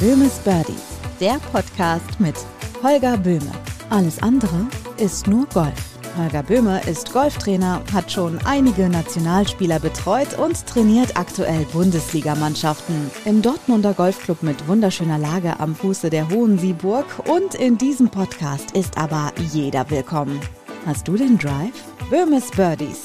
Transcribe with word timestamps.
Böhmes 0.00 0.38
Birdies, 0.44 1.00
der 1.18 1.40
Podcast 1.50 2.20
mit 2.20 2.36
Holger 2.84 3.16
Böhme. 3.16 3.50
Alles 3.90 4.22
andere 4.22 4.68
ist 4.96 5.26
nur 5.26 5.44
Golf. 5.46 5.98
Holger 6.16 6.44
Böhme 6.44 6.80
ist 6.88 7.12
Golftrainer, 7.12 7.82
hat 7.92 8.12
schon 8.12 8.38
einige 8.44 8.88
Nationalspieler 8.88 9.80
betreut 9.80 10.38
und 10.38 10.64
trainiert 10.68 11.16
aktuell 11.16 11.64
Bundesligamannschaften. 11.72 13.10
Im 13.24 13.42
Dortmunder 13.42 13.92
Golfclub 13.92 14.44
mit 14.44 14.68
wunderschöner 14.68 15.18
Lage 15.18 15.58
am 15.58 15.74
Fuße 15.74 16.10
der 16.10 16.30
Hohen 16.30 16.60
Sieburg 16.60 17.06
und 17.26 17.56
in 17.56 17.76
diesem 17.76 18.08
Podcast 18.08 18.70
ist 18.76 18.96
aber 18.96 19.32
jeder 19.52 19.90
willkommen. 19.90 20.40
Hast 20.86 21.08
du 21.08 21.16
den 21.16 21.38
Drive? 21.38 21.74
Böhmes 22.08 22.52
Birdies. 22.52 23.02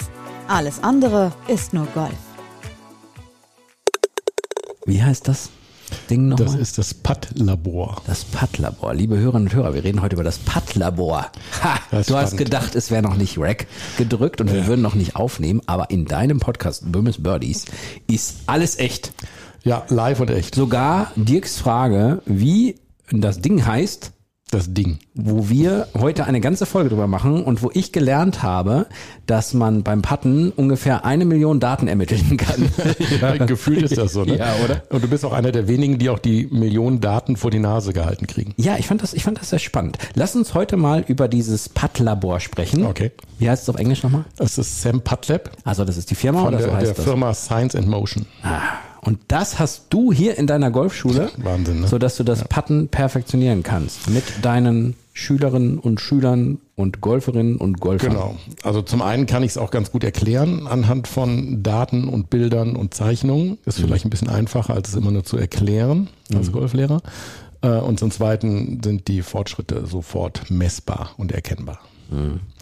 Alles 0.47 0.83
andere 0.83 1.31
ist 1.47 1.73
nur 1.73 1.87
Golf. 1.87 2.13
Wie 4.85 5.01
heißt 5.01 5.27
das 5.27 5.49
Ding 6.09 6.27
nochmal? 6.29 6.45
Das 6.47 6.55
ist 6.55 6.77
das 6.77 6.93
Putt-Labor. 6.93 8.01
Das 8.07 8.23
Putt-Labor. 8.25 8.93
Liebe 8.93 9.17
Hörerinnen 9.17 9.47
und 9.49 9.53
Hörer, 9.55 9.73
wir 9.73 9.83
reden 9.83 10.01
heute 10.01 10.15
über 10.15 10.23
das 10.23 10.37
Putt-Labor. 10.39 11.31
Ha, 11.63 11.79
Das 11.91 12.07
du 12.07 12.15
hast 12.15 12.37
gedacht, 12.37 12.75
es 12.75 12.91
wäre 12.91 13.01
noch 13.01 13.15
nicht 13.15 13.37
Rack 13.37 13.67
gedrückt 13.97 14.41
und 14.41 14.51
wir 14.51 14.61
Ja. 14.61 14.67
würden 14.67 14.81
noch 14.81 14.95
nicht 14.95 15.15
aufnehmen, 15.15 15.61
aber 15.65 15.89
in 15.89 16.05
deinem 16.05 16.39
Podcast 16.39 16.91
Böhmes 16.91 17.21
Birdies 17.21 17.65
ist 18.07 18.37
alles 18.47 18.77
echt. 18.79 19.13
Ja, 19.63 19.83
live 19.89 20.19
und 20.19 20.29
echt. 20.29 20.55
Sogar 20.55 21.11
Dirks 21.15 21.57
Frage, 21.57 22.21
wie 22.25 22.75
das 23.11 23.39
Ding 23.41 23.65
heißt, 23.65 24.11
Das 24.53 24.73
Ding. 24.73 24.99
wo 25.15 25.49
wir 25.49 25.87
heute 25.97 26.25
eine 26.25 26.39
ganze 26.41 26.65
Folge 26.65 26.89
drüber 26.89 27.07
machen 27.07 27.43
und 27.43 27.61
wo 27.63 27.71
ich 27.73 27.91
gelernt 27.91 28.43
habe, 28.43 28.85
dass 29.25 29.53
man 29.53 29.83
beim 29.83 30.01
Putten 30.01 30.51
ungefähr 30.51 31.05
eine 31.05 31.25
Million 31.25 31.59
Daten 31.59 31.87
ermitteln 31.87 32.37
kann. 32.37 32.69
Ja, 33.21 33.45
gefühlt 33.45 33.83
ist 33.83 33.97
das 33.97 34.13
so, 34.13 34.23
ne? 34.23 34.37
Ja, 34.37 34.53
oder? 34.63 34.83
Und 34.89 35.03
du 35.03 35.07
bist 35.07 35.25
auch 35.25 35.33
einer 35.33 35.51
der 35.51 35.67
wenigen, 35.67 35.97
die 35.97 36.09
auch 36.09 36.19
die 36.19 36.47
Millionen 36.51 37.01
Daten 37.01 37.35
vor 37.35 37.51
die 37.51 37.59
Nase 37.59 37.93
gehalten 37.93 38.27
kriegen. 38.27 38.53
Ja, 38.57 38.77
ich 38.77 38.87
fand 38.87 39.01
das, 39.01 39.13
ich 39.13 39.23
fand 39.23 39.39
das 39.39 39.49
sehr 39.49 39.59
spannend. 39.59 39.97
Lass 40.15 40.35
uns 40.35 40.53
heute 40.53 40.77
mal 40.77 41.03
über 41.07 41.27
dieses 41.27 41.69
Putt-Labor 41.69 42.39
sprechen. 42.39 42.85
Okay. 42.85 43.11
Wie 43.39 43.49
heißt 43.49 43.63
es 43.63 43.69
auf 43.69 43.77
Englisch 43.77 44.03
nochmal? 44.03 44.25
Das 44.37 44.57
ist 44.57 44.81
Sam 44.81 45.01
Putlab 45.01 45.51
Also 45.63 45.83
das 45.85 45.97
ist 45.97 46.11
die 46.11 46.15
Firma 46.15 46.41
von 46.41 46.49
oder 46.49 46.59
so 46.59 46.67
der, 46.67 46.75
heißt 46.75 46.87
der 46.89 46.95
das? 46.95 47.03
Firma 47.05 47.33
Science 47.33 47.75
and 47.75 47.87
Motion. 47.87 48.25
Ah, 48.43 48.59
und 49.03 49.19
das 49.27 49.59
hast 49.59 49.85
du 49.89 50.11
hier 50.11 50.37
in 50.37 50.47
deiner 50.47 50.71
Golfschule, 50.71 51.29
Wahnsinn, 51.37 51.81
ne? 51.81 51.87
sodass 51.87 52.15
du 52.17 52.23
das 52.23 52.43
Putten 52.45 52.87
perfektionieren 52.87 53.63
kannst 53.63 54.09
mit 54.09 54.23
deinen 54.41 54.95
Schülerinnen 55.15 55.77
und 55.77 56.01
Schülern 56.01 56.57
und 56.75 56.99
Golferinnen 57.01 57.57
und 57.57 57.79
Golfern. 57.79 58.09
Genau. 58.13 58.35
Also 58.63 58.81
zum 58.81 59.03
einen 59.03 59.27
kann 59.27 59.43
ich 59.43 59.51
es 59.51 59.57
auch 59.59 59.69
ganz 59.69 59.91
gut 59.91 60.03
erklären 60.03 60.65
anhand 60.65 61.07
von 61.07 61.61
Daten 61.61 62.07
und 62.09 62.31
Bildern 62.31 62.75
und 62.75 62.95
Zeichnungen. 62.95 63.59
Ist 63.65 63.77
Mhm. 63.79 63.83
vielleicht 63.83 64.05
ein 64.05 64.09
bisschen 64.09 64.29
einfacher, 64.29 64.73
als 64.73 64.89
es 64.89 64.95
immer 64.95 65.11
nur 65.11 65.23
zu 65.23 65.37
erklären 65.37 66.07
als 66.35 66.51
Golflehrer. 66.51 67.01
Äh, 67.61 67.67
Und 67.77 67.99
zum 67.99 68.09
zweiten 68.11 68.81
sind 68.83 69.07
die 69.07 69.21
Fortschritte 69.21 69.85
sofort 69.85 70.49
messbar 70.49 71.11
und 71.17 71.31
erkennbar. 71.31 71.79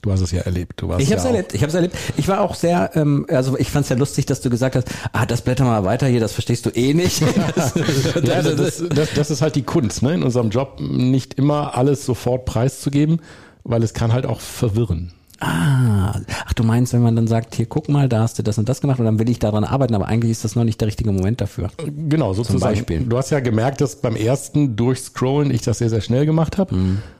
Du 0.01 0.11
hast 0.11 0.21
es 0.21 0.31
ja 0.31 0.41
erlebt. 0.41 0.81
Du 0.81 0.87
warst 0.87 0.99
Mhm. 0.99 1.03
Ich 1.03 1.11
habe 1.11 1.19
es 1.19 1.23
ja 1.23 1.29
erlebt. 1.29 1.53
Ich 1.53 1.61
habe 1.61 1.69
es 1.69 1.75
erlebt. 1.75 1.95
Ich 2.17 2.27
war 2.27 2.41
auch 2.41 2.55
sehr, 2.55 2.91
ähm, 2.95 3.25
also 3.29 3.57
ich 3.57 3.69
fand 3.69 3.83
es 3.83 3.89
ja 3.89 3.95
lustig, 3.95 4.25
dass 4.25 4.41
du 4.41 4.49
gesagt 4.49 4.75
hast, 4.75 4.87
ah, 5.13 5.25
das 5.25 5.41
blätter 5.41 5.63
mal 5.63 5.83
weiter 5.83 6.07
hier, 6.07 6.19
das 6.19 6.33
verstehst 6.33 6.65
du 6.65 6.69
eh 6.71 6.93
nicht. 6.93 7.21
Das, 7.55 7.73
Ja, 8.23 8.41
das, 8.41 8.83
das, 8.89 9.13
das, 9.13 9.31
ist 9.31 9.41
halt 9.41 9.55
die 9.55 9.63
Kunst, 9.63 10.01
ne? 10.01 10.13
in 10.13 10.23
unserem 10.23 10.49
Job 10.49 10.79
nicht 10.79 11.35
immer 11.35 11.75
alles 11.77 12.05
sofort 12.05 12.45
preiszugeben, 12.45 13.21
weil 13.63 13.83
es 13.83 13.93
kann 13.93 14.13
halt 14.13 14.25
auch 14.25 14.39
verwirren. 14.39 15.11
ah, 15.39 16.19
ach, 16.45 16.53
du 16.53 16.63
meinst, 16.63 16.93
wenn 16.93 17.01
man 17.01 17.15
dann 17.15 17.27
sagt, 17.27 17.55
hier 17.55 17.65
guck 17.65 17.89
mal, 17.89 18.09
da 18.09 18.21
hast 18.21 18.39
du 18.39 18.43
das 18.43 18.57
und 18.57 18.69
das 18.69 18.81
gemacht 18.81 18.99
und 18.99 19.05
dann 19.05 19.19
will 19.19 19.29
ich 19.29 19.39
daran 19.39 19.63
arbeiten, 19.63 19.93
aber 19.93 20.07
eigentlich 20.07 20.31
ist 20.31 20.43
das 20.43 20.55
noch 20.55 20.63
nicht 20.63 20.81
der 20.81 20.87
richtige 20.87 21.11
Moment 21.11 21.41
dafür. 21.41 21.69
Genau, 21.77 22.33
sozusagen. 22.33 22.61
Beispiel. 22.61 23.01
Du 23.01 23.17
hast 23.17 23.29
ja 23.29 23.39
gemerkt, 23.39 23.81
dass 23.81 23.97
beim 23.97 24.15
ersten 24.15 24.75
Durchscrollen 24.75 25.51
ich 25.51 25.61
das 25.61 25.77
sehr, 25.79 25.89
sehr 25.89 26.01
schnell 26.01 26.25
gemacht 26.25 26.57
habe, 26.57 26.75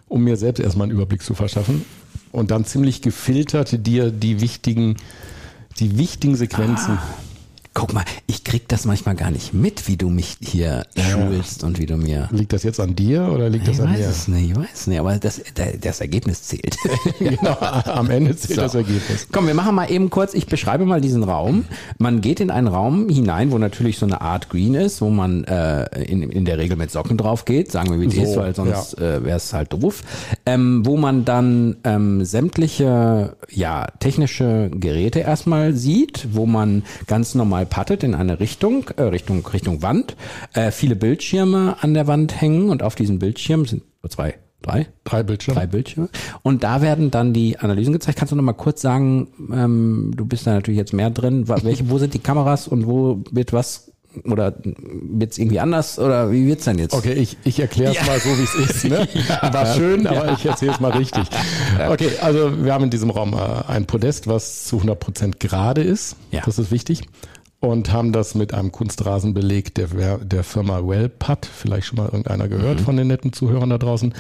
um 0.08 0.24
mir 0.24 0.38
selbst 0.38 0.60
erstmal 0.60 0.86
einen 0.86 0.94
Überblick 0.94 1.22
zu 1.24 1.34
verschaffen 1.36 1.86
und 2.32 2.52
dann 2.52 2.66
ziemlich 2.66 3.02
gefiltert 3.02 3.86
dir 3.86 4.12
die 4.12 4.42
wichtigen, 4.42 4.98
die 5.80 5.98
wichtigen 5.98 6.36
Sequenzen. 6.36 6.98
Guck 7.74 7.94
mal, 7.94 8.04
ich 8.28 8.44
krieg 8.44 8.68
das 8.68 8.84
manchmal 8.84 9.16
gar 9.16 9.32
nicht 9.32 9.54
mit, 9.54 9.88
wie 9.88 9.96
du 9.96 10.10
mich 10.10 10.36
hier 10.42 10.86
schulst 10.94 11.64
und 11.64 11.80
wie 11.80 11.86
du 11.86 11.96
mir 11.96 12.28
Liegt 12.32 12.52
das 12.52 12.64
jetzt 12.64 12.82
an 12.82 12.98
dir 12.98 13.30
oder 13.34 13.50
liegt 13.50 13.66
Ich 13.66 13.78
das 13.78 13.80
an 13.80 13.94
weiß 13.94 14.00
mir? 14.00 14.08
es 14.10 14.28
nicht, 14.28 14.50
ich 14.52 14.56
weiß 14.58 14.88
nicht, 14.88 15.00
aber 15.00 15.16
das, 15.18 15.42
das 15.80 16.02
Ergebnis 16.02 16.44
zählt. 16.44 16.76
genau, 17.20 17.58
am 17.86 18.10
Ende 18.10 18.36
zählt 18.36 18.56
So. 18.56 18.62
das 18.64 18.76
Ergebnis. 18.76 19.28
Komm, 19.32 19.48
wir 19.48 19.54
machen 19.54 19.74
mal 19.74 19.90
eben 19.90 20.10
kurz, 20.10 20.34
ich 20.34 20.48
beschreibe 20.48 20.86
mal 20.86 21.00
diesen 21.00 21.24
Raum. 21.24 21.64
Man 21.98 22.20
geht 22.20 22.42
in 22.42 22.50
einen 22.52 22.68
Raum 22.68 23.08
hinein, 23.08 23.52
wo 23.52 23.58
natürlich 23.58 23.98
so 23.98 24.06
eine 24.06 24.20
Art 24.20 24.50
Green 24.50 24.74
ist, 24.76 25.00
wo 25.00 25.10
man 25.10 25.46
äh, 25.46 25.86
in, 26.04 26.24
in 26.24 26.44
der 26.44 26.58
Regel 26.58 26.76
mit 26.76 26.92
Socken 26.92 27.18
drauf 27.18 27.46
geht, 27.46 27.72
sagen 27.72 27.90
wir 27.90 28.02
wie 28.02 28.14
So, 28.14 28.22
ist, 28.22 28.36
weil 28.36 28.54
sonst 28.54 28.98
äh, 28.98 29.24
wäre 29.24 29.38
es 29.38 29.54
halt 29.54 29.72
doof. 29.72 30.04
Ähm, 30.46 30.86
wo 30.86 30.98
man 30.98 31.24
dann 31.24 31.78
ähm, 31.86 32.26
sämtliche 32.26 33.38
ja, 33.50 33.88
technische 34.00 34.70
Geräte 34.74 35.20
erstmal 35.20 35.74
sieht, 35.74 36.28
wo 36.34 36.46
man 36.46 36.84
ganz 37.08 37.34
normal 37.34 37.61
puttet 37.66 38.04
in 38.04 38.16
eine 38.16 38.40
Richtung, 38.40 38.86
äh, 38.98 39.04
Richtung, 39.04 39.46
Richtung 39.48 39.82
Wand. 39.82 40.16
Äh, 40.54 40.72
viele 40.72 40.96
Bildschirme 40.96 41.78
an 41.82 41.94
der 41.94 42.08
Wand 42.08 42.40
hängen 42.42 42.70
und 42.70 42.84
auf 42.84 42.96
diesen 42.96 43.20
Bildschirmen 43.20 43.66
sind 43.66 43.84
zwei, 44.10 44.36
drei, 44.62 44.88
Drei 45.04 45.24
Bildschirme. 45.24 45.60
drei 45.60 45.68
Bildschirme. 45.68 46.10
Und 46.44 46.64
da 46.64 46.82
werden 46.82 47.12
dann 47.12 47.34
die 47.34 47.58
Analysen 47.60 47.94
gezeigt. 47.94 48.18
Kannst 48.18 48.32
du 48.32 48.36
noch 48.36 48.44
mal 48.44 48.54
kurz 48.54 48.82
sagen, 48.82 49.28
ähm, 49.54 50.14
du 50.16 50.26
bist 50.26 50.46
da 50.48 50.54
natürlich 50.54 50.78
jetzt 50.78 50.94
mehr 50.94 51.10
drin, 51.10 51.48
welche, 51.48 51.90
wo 51.90 51.98
sind 51.98 52.14
die 52.14 52.20
Kameras 52.20 52.68
und 52.68 52.88
wo 52.88 53.24
wird 53.32 53.54
was 53.54 53.92
oder 54.26 54.56
wird's 54.64 55.38
irgendwie 55.38 55.60
anders 55.62 55.98
oder 55.98 56.32
wie 56.32 56.46
wird's 56.46 56.66
denn 56.66 56.78
jetzt? 56.78 56.94
Okay, 56.94 57.14
ich, 57.14 57.38
ich 57.46 57.60
erkläre 57.60 57.96
es 57.96 58.06
mal 58.06 58.20
so, 58.20 58.30
wie 58.38 58.44
es 58.44 58.56
ist. 58.56 58.84
Ne? 58.84 59.08
War 59.54 59.66
schön, 59.74 60.06
aber 60.06 60.34
ich 60.34 60.46
erzähle 60.46 60.74
es 60.74 60.80
mal 60.82 60.92
richtig. 60.92 61.24
Okay, 61.90 62.10
also 62.22 62.64
wir 62.64 62.74
haben 62.74 62.84
in 62.84 62.90
diesem 62.90 63.10
Raum 63.10 63.34
äh, 63.34 63.38
ein 63.72 63.86
Podest, 63.86 64.28
was 64.28 64.66
zu 64.66 64.80
100% 64.80 65.36
gerade 65.40 65.82
ist. 65.82 66.18
Ja. 66.32 66.42
Das 66.46 66.60
ist 66.60 66.72
wichtig. 66.72 67.04
Und 67.62 67.94
haben 67.94 68.12
das 68.12 68.36
mit 68.36 68.54
einem 68.54 68.72
Kunstrasen 68.72 69.34
belegt 69.34 69.78
der, 69.78 70.18
der 70.18 70.44
Firma 70.44 70.86
Wellputt, 70.86 71.46
vielleicht 71.46 71.88
schon 71.88 71.98
mal 71.98 72.08
irgendeiner 72.08 72.48
gehört 72.48 72.82
von 72.82 72.98
den 72.98 73.08
netten 73.08 73.34
Zuhörern 73.34 73.70
da 73.70 73.78
draußen, 73.78 74.14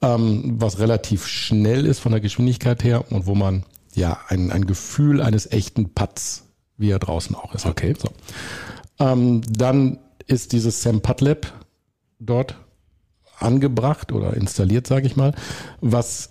ähm, 0.00 0.54
was 0.58 0.78
relativ 0.78 1.26
schnell 1.26 1.84
ist 1.84 1.98
von 1.98 2.12
der 2.12 2.20
Geschwindigkeit 2.20 2.84
her 2.84 3.04
und 3.10 3.26
wo 3.26 3.34
man 3.34 3.64
ja 3.94 4.18
ein, 4.28 4.52
ein 4.52 4.64
Gefühl 4.66 5.20
eines 5.20 5.50
echten 5.50 5.92
Putts, 5.92 6.44
wie 6.76 6.90
er 6.90 7.00
draußen 7.00 7.34
auch 7.34 7.52
ist. 7.54 7.66
Okay. 7.66 7.94
So. 7.98 8.10
Ähm, 9.00 9.42
dann 9.50 9.98
ist 10.26 10.52
dieses 10.52 10.82
Sam 10.82 11.00
Putt 11.00 11.20
Lab 11.20 11.52
dort 12.20 12.56
angebracht 13.38 14.12
oder 14.12 14.34
installiert, 14.34 14.86
sage 14.86 15.06
ich 15.06 15.16
mal, 15.16 15.34
was 15.80 16.30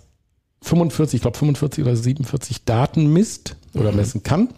45, 0.62 1.16
ich 1.16 1.22
glaube 1.22 1.38
45 1.38 1.84
oder 1.84 1.96
47 1.96 2.64
Daten 2.64 3.12
misst 3.12 3.56
oder 3.74 3.92
messen 3.92 4.22
kann, 4.22 4.48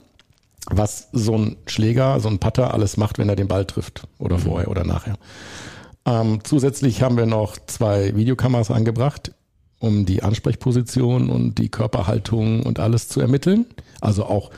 was 0.67 1.09
so 1.13 1.37
ein 1.37 1.57
Schläger, 1.67 2.21
so 2.21 2.29
ein 2.29 2.39
Putter 2.39 2.75
alles 2.75 2.97
macht, 2.97 3.19
wenn 3.19 3.29
er 3.29 3.37
den 3.37 3.49
Ball 3.49 3.65
trifft 3.65 4.07
oder 4.19 4.39
vorher 4.39 4.71
oder 4.71 4.85
nachher. 4.85 5.15
Ähm, 6.05 6.41
zusätzlich 6.45 7.03
haben 7.03 7.17
wir 7.17 7.27
noch 7.27 7.57
zwei 7.67 8.15
Videokameras 8.17 8.71
angebracht, 8.71 9.33
um 9.79 10.07
die 10.07 10.23
Ansprechposition 10.23 11.31
und 11.31 11.57
die 11.57 11.69
Körperhaltung 11.69 12.63
und 12.63 12.79
alles 12.79 13.09
zu 13.09 13.21
ermitteln. 13.21 13.67
Also 14.01 14.25
auch 14.25 14.51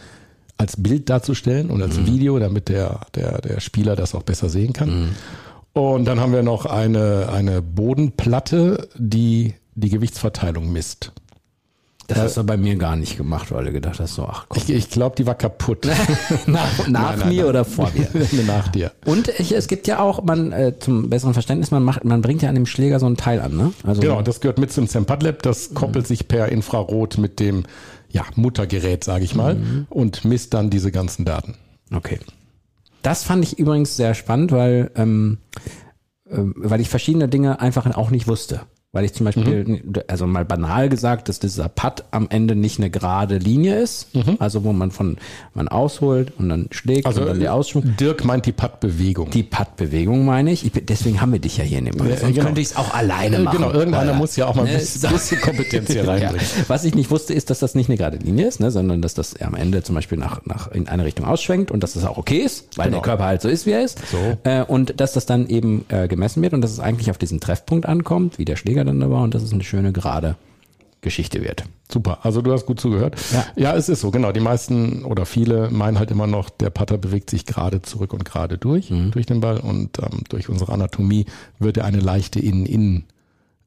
als 0.58 0.80
Bild 0.80 1.08
darzustellen 1.10 1.70
und 1.70 1.82
als 1.82 2.06
Video, 2.06 2.38
damit 2.38 2.68
der, 2.68 3.00
der, 3.14 3.40
der 3.40 3.60
Spieler 3.60 3.96
das 3.96 4.14
auch 4.14 4.22
besser 4.22 4.48
sehen 4.48 4.72
kann. 4.72 4.88
Und 5.72 6.04
dann 6.04 6.20
haben 6.20 6.32
wir 6.32 6.42
noch 6.42 6.66
eine, 6.66 7.30
eine 7.32 7.62
Bodenplatte, 7.62 8.88
die 8.96 9.54
die 9.74 9.88
Gewichtsverteilung 9.88 10.70
misst. 10.70 11.12
Das 12.14 12.24
hast 12.24 12.36
du 12.36 12.44
bei 12.44 12.56
mir 12.56 12.76
gar 12.76 12.96
nicht 12.96 13.16
gemacht, 13.16 13.50
weil 13.50 13.64
du 13.64 13.72
gedacht 13.72 14.00
hast, 14.00 14.14
so, 14.14 14.24
ach 14.24 14.46
komm, 14.48 14.62
Ich, 14.62 14.70
ich 14.70 14.90
glaube, 14.90 15.16
die 15.16 15.26
war 15.26 15.34
kaputt. 15.34 15.86
nach, 16.46 16.86
nach 16.86 16.86
Nein, 16.88 17.18
nein, 17.18 17.28
mir 17.28 17.42
nein. 17.42 17.50
oder 17.50 17.64
vor 17.64 17.90
mir. 17.94 18.08
Nach 18.46 18.68
dir. 18.68 18.92
Und 19.04 19.28
ich, 19.38 19.52
es 19.52 19.68
gibt 19.68 19.86
ja 19.86 20.00
auch, 20.00 20.22
man 20.24 20.52
äh, 20.52 20.78
zum 20.78 21.10
besseren 21.10 21.32
Verständnis, 21.32 21.70
man 21.70 21.82
macht, 21.82 22.04
man 22.04 22.22
bringt 22.22 22.42
ja 22.42 22.48
an 22.48 22.54
dem 22.54 22.66
Schläger 22.66 22.98
so 22.98 23.06
ein 23.06 23.16
Teil 23.16 23.40
an, 23.40 23.56
ne? 23.56 23.72
Also 23.84 24.00
Genau, 24.00 24.22
das 24.22 24.40
gehört 24.40 24.58
mit 24.58 24.72
zum 24.72 24.86
Sampat 24.86 25.22
Lab. 25.22 25.42
Das 25.42 25.74
koppelt 25.74 26.06
sich 26.06 26.28
per 26.28 26.48
Infrarot 26.48 27.18
mit 27.18 27.40
dem 27.40 27.64
ja, 28.10 28.24
Muttergerät, 28.34 29.04
sage 29.04 29.24
ich 29.24 29.34
mal, 29.34 29.56
und 29.88 30.24
misst 30.24 30.54
dann 30.54 30.70
diese 30.70 30.92
ganzen 30.92 31.24
Daten. 31.24 31.54
Okay. 31.94 32.18
Das 33.02 33.24
fand 33.24 33.44
ich 33.44 33.58
übrigens 33.58 33.96
sehr 33.96 34.14
spannend, 34.14 34.52
weil, 34.52 34.90
ähm, 34.94 35.38
ähm, 36.30 36.54
weil 36.56 36.80
ich 36.80 36.88
verschiedene 36.88 37.28
Dinge 37.28 37.60
einfach 37.60 37.86
auch 37.96 38.10
nicht 38.10 38.28
wusste. 38.28 38.62
Weil 38.94 39.06
ich 39.06 39.14
zum 39.14 39.24
Beispiel, 39.24 39.64
Mhm. 39.64 39.80
also 40.06 40.26
mal 40.26 40.44
banal 40.44 40.90
gesagt, 40.90 41.30
dass 41.30 41.40
dieser 41.40 41.70
Putt 41.70 42.04
am 42.10 42.26
Ende 42.28 42.54
nicht 42.54 42.78
eine 42.78 42.90
gerade 42.90 43.38
Linie 43.38 43.80
ist. 43.80 44.08
Also 44.38 44.64
wo 44.64 44.74
man 44.74 44.90
von, 44.90 45.16
man 45.54 45.66
ausholt 45.68 46.30
und 46.38 46.50
dann 46.50 46.66
schlägt 46.72 47.04
Mhm. 47.04 47.06
Also 47.06 47.22
und 47.22 47.28
dann 47.28 47.40
die 47.40 47.48
Ausschwung. 47.48 47.96
Dirk 47.98 48.22
meint 48.26 48.44
die 48.44 48.52
Putt-Bewegung. 48.52 49.30
Die 49.30 49.44
Putt-Bewegung 49.44 50.26
meine 50.26 50.52
ich. 50.52 50.66
ich. 50.66 50.72
Deswegen 50.84 51.22
haben 51.22 51.32
wir 51.32 51.38
dich 51.38 51.56
ja 51.56 51.64
hier 51.64 51.78
in 51.78 51.86
dem 51.86 51.96
Sonst 51.96 52.20
genau. 52.20 52.44
könnte 52.44 52.60
ich 52.60 52.66
es 52.66 52.76
auch 52.76 52.92
alleine 52.92 53.36
Äh, 53.36 53.38
machen. 53.44 53.56
genau, 53.62 53.72
irgendeiner 53.72 54.12
muss 54.12 54.36
ja 54.36 54.46
auch 54.46 54.54
mal 54.56 54.66
ein 54.66 54.72
Ne, 54.74 54.78
bisschen, 54.78 55.10
bisschen 55.10 55.40
Kompetenz 55.40 55.90
hier 55.90 56.04
Ja. 56.04 56.10
reinbringen. 56.10 56.46
Was 56.68 56.84
ich 56.84 56.94
nicht 56.94 57.10
wusste, 57.10 57.32
ist, 57.32 57.48
dass 57.48 57.60
das 57.60 57.74
nicht 57.74 57.88
eine 57.88 57.96
gerade 57.96 58.18
Linie 58.18 58.46
ist, 58.46 58.60
ne, 58.60 58.70
sondern 58.70 59.00
dass 59.00 59.14
das 59.14 59.40
am 59.40 59.54
Ende 59.54 59.82
zum 59.82 59.94
Beispiel 59.94 60.18
nach, 60.18 60.44
nach 60.44 60.70
in 60.70 60.86
eine 60.86 61.06
Richtung 61.06 61.24
ausschwenkt 61.24 61.70
und 61.70 61.82
dass 61.82 61.94
das 61.94 62.04
auch 62.04 62.18
okay 62.18 62.40
ist, 62.40 62.76
weil 62.76 62.88
Genau. 62.88 62.98
der 62.98 63.02
Körper 63.04 63.24
halt 63.24 63.40
so 63.40 63.48
ist, 63.48 63.64
wie 63.64 63.70
er 63.70 63.84
ist. 63.84 63.98
So. 64.10 64.18
Äh, 64.44 64.64
und 64.64 65.00
dass 65.00 65.14
das 65.14 65.24
dann 65.24 65.48
eben 65.48 65.86
äh, 65.88 66.08
gemessen 66.08 66.42
wird 66.42 66.52
und 66.52 66.60
dass 66.60 66.72
es 66.72 66.78
eigentlich 66.78 67.10
auf 67.10 67.16
diesen 67.16 67.40
Treffpunkt 67.40 67.86
ankommt, 67.86 68.38
wie 68.38 68.44
der 68.44 68.56
Schläger 68.56 68.81
dann 68.84 69.00
da 69.00 69.10
war 69.10 69.22
und 69.22 69.34
dass 69.34 69.42
es 69.42 69.52
eine 69.52 69.64
schöne 69.64 69.92
gerade 69.92 70.36
Geschichte 71.00 71.42
wird. 71.42 71.64
Super, 71.90 72.20
also 72.24 72.40
du 72.42 72.52
hast 72.52 72.64
gut 72.64 72.78
zugehört. 72.80 73.16
Ja. 73.32 73.44
ja, 73.56 73.74
es 73.76 73.88
ist 73.88 74.00
so, 74.00 74.10
genau. 74.12 74.30
Die 74.32 74.40
meisten 74.40 75.04
oder 75.04 75.26
viele 75.26 75.68
meinen 75.70 75.98
halt 75.98 76.10
immer 76.12 76.26
noch, 76.28 76.48
der 76.48 76.70
Putter 76.70 76.96
bewegt 76.96 77.28
sich 77.28 77.44
gerade 77.44 77.82
zurück 77.82 78.12
und 78.12 78.24
gerade 78.24 78.56
durch, 78.56 78.90
Mhm. 78.90 79.10
durch 79.10 79.26
den 79.26 79.40
Ball 79.40 79.58
und 79.58 79.98
ähm, 79.98 80.22
durch 80.28 80.48
unsere 80.48 80.72
Anatomie 80.72 81.26
wird 81.58 81.76
er 81.76 81.84
eine 81.84 81.98
leichte 82.00 82.38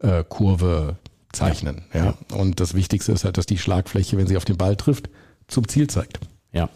In-In-Kurve 0.01 0.95
zeichnen. 1.33 1.83
Ja. 1.93 2.13
Und 2.33 2.59
das 2.59 2.73
Wichtigste 2.73 3.11
ist 3.11 3.25
halt, 3.25 3.37
dass 3.37 3.45
die 3.45 3.57
Schlagfläche, 3.57 4.17
wenn 4.17 4.27
sie 4.27 4.37
auf 4.37 4.45
den 4.45 4.57
Ball 4.57 4.75
trifft, 4.75 5.09
zum 5.47 5.67
Ziel 5.67 5.87
zeigt. 5.87 6.19
Ja. 6.53 6.69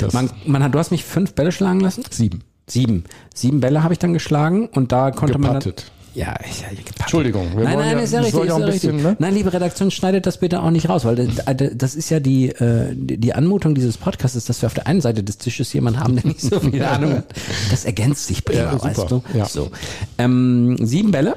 Das 0.00 0.12
Man, 0.14 0.30
man 0.46 0.62
hat, 0.62 0.74
du 0.74 0.78
hast 0.78 0.90
mich 0.90 1.04
fünf 1.04 1.34
Bälle 1.34 1.52
schlagen 1.52 1.80
lassen? 1.80 2.04
sieben. 2.10 2.42
Sieben. 2.66 3.04
Sieben 3.34 3.60
Bälle 3.60 3.82
habe 3.82 3.92
ich 3.92 3.98
dann 3.98 4.12
geschlagen 4.12 4.68
und 4.68 4.92
da 4.92 5.10
konnte 5.10 5.38
man 5.38 5.58
dann. 5.60 5.74
Ja, 6.14 6.34
ich, 6.48 6.58
gepattet. 6.68 7.00
Entschuldigung, 7.00 7.56
wir 7.56 7.64
nein, 7.64 7.78
nein, 7.78 7.96
ja- 7.98 8.02
ist 8.02 8.12
ja 8.12 8.20
richtig. 8.20 8.40
Ist 8.42 8.48
ja 8.48 8.58
bisschen, 8.58 8.90
richtig. 8.96 9.02
ne? 9.04 9.16
Nein, 9.18 9.34
liebe 9.34 9.52
Redaktion, 9.52 9.90
schneidet 9.90 10.26
das 10.26 10.38
bitte 10.38 10.62
auch 10.62 10.70
nicht 10.70 10.88
raus, 10.88 11.04
weil 11.04 11.16
das, 11.16 11.44
das 11.74 11.94
ist 11.94 12.10
ja 12.10 12.18
die, 12.20 12.48
äh, 12.48 12.88
die 12.94 13.32
Anmutung 13.32 13.74
dieses 13.74 13.96
Podcasts, 13.96 14.44
dass 14.44 14.62
wir 14.62 14.66
auf 14.66 14.74
der 14.74 14.86
einen 14.86 15.00
Seite 15.00 15.22
des 15.22 15.38
Tisches 15.38 15.72
jemanden 15.72 16.00
haben, 16.00 16.16
der 16.16 16.26
nicht 16.26 16.40
so 16.40 16.58
viel 16.60 16.82
Ahnung 16.84 17.12
hat. 17.18 17.26
Das 17.70 17.84
ergänzt 17.84 18.26
sich 18.26 18.44
prima, 18.44 18.60
Ja, 18.72 18.82
weißt 18.82 19.10
du? 19.10 19.22
Ja. 19.34 19.46
So. 19.46 19.70
Ähm, 20.18 20.76
sieben 20.80 21.10
Bälle 21.12 21.36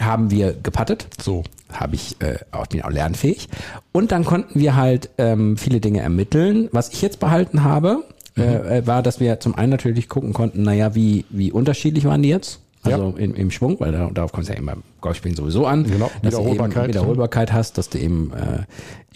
haben 0.00 0.30
wir 0.30 0.52
gepattet. 0.54 1.06
So. 1.22 1.42
Habe 1.72 1.96
ich 1.96 2.16
äh, 2.20 2.36
auch, 2.50 2.66
bin 2.66 2.82
auch 2.82 2.90
lernfähig. 2.90 3.48
Und 3.92 4.12
dann 4.12 4.24
konnten 4.24 4.58
wir 4.60 4.76
halt 4.76 5.10
ähm, 5.18 5.56
viele 5.56 5.80
Dinge 5.80 6.00
ermitteln. 6.00 6.68
Was 6.72 6.90
ich 6.92 7.02
jetzt 7.02 7.18
behalten 7.20 7.64
habe, 7.64 8.04
Mhm. 8.34 8.42
äh, 8.44 8.78
äh, 8.78 8.86
war, 8.86 9.02
dass 9.02 9.20
wir 9.20 9.40
zum 9.40 9.54
einen 9.56 9.68
natürlich 9.68 10.08
gucken 10.08 10.32
konnten, 10.32 10.62
naja, 10.62 10.94
wie, 10.94 11.26
wie 11.28 11.52
unterschiedlich 11.52 12.06
waren 12.06 12.22
die 12.22 12.30
jetzt? 12.30 12.60
Also 12.84 13.14
im, 13.16 13.34
im 13.34 13.50
Schwung, 13.52 13.78
weil 13.78 13.92
da, 13.92 14.10
darauf 14.12 14.32
kommt 14.32 14.44
es 14.44 14.48
ja 14.48 14.56
immer 14.56 14.72
beim 14.72 14.82
Golfspielen 15.00 15.36
sowieso 15.36 15.66
an. 15.66 15.84
Genau, 15.84 16.10
dass 16.22 16.34
du 16.34 16.40
eben 16.40 16.50
Wiederholbarkeit. 16.52 16.88
Wiederholbarkeit 16.88 17.52
hast, 17.52 17.78
dass 17.78 17.88
du 17.90 17.98
eben, 17.98 18.32
äh, 18.32 18.64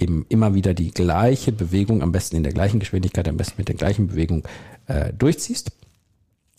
eben 0.02 0.24
immer 0.28 0.54
wieder 0.54 0.72
die 0.72 0.92
gleiche 0.92 1.50
Bewegung, 1.50 2.00
am 2.02 2.12
besten 2.12 2.36
in 2.36 2.44
der 2.44 2.52
gleichen 2.52 2.78
Geschwindigkeit, 2.78 3.26
am 3.28 3.36
besten 3.36 3.54
mit 3.58 3.66
der 3.68 3.74
gleichen 3.74 4.06
Bewegung 4.08 4.44
äh, 4.86 5.12
durchziehst. 5.12 5.72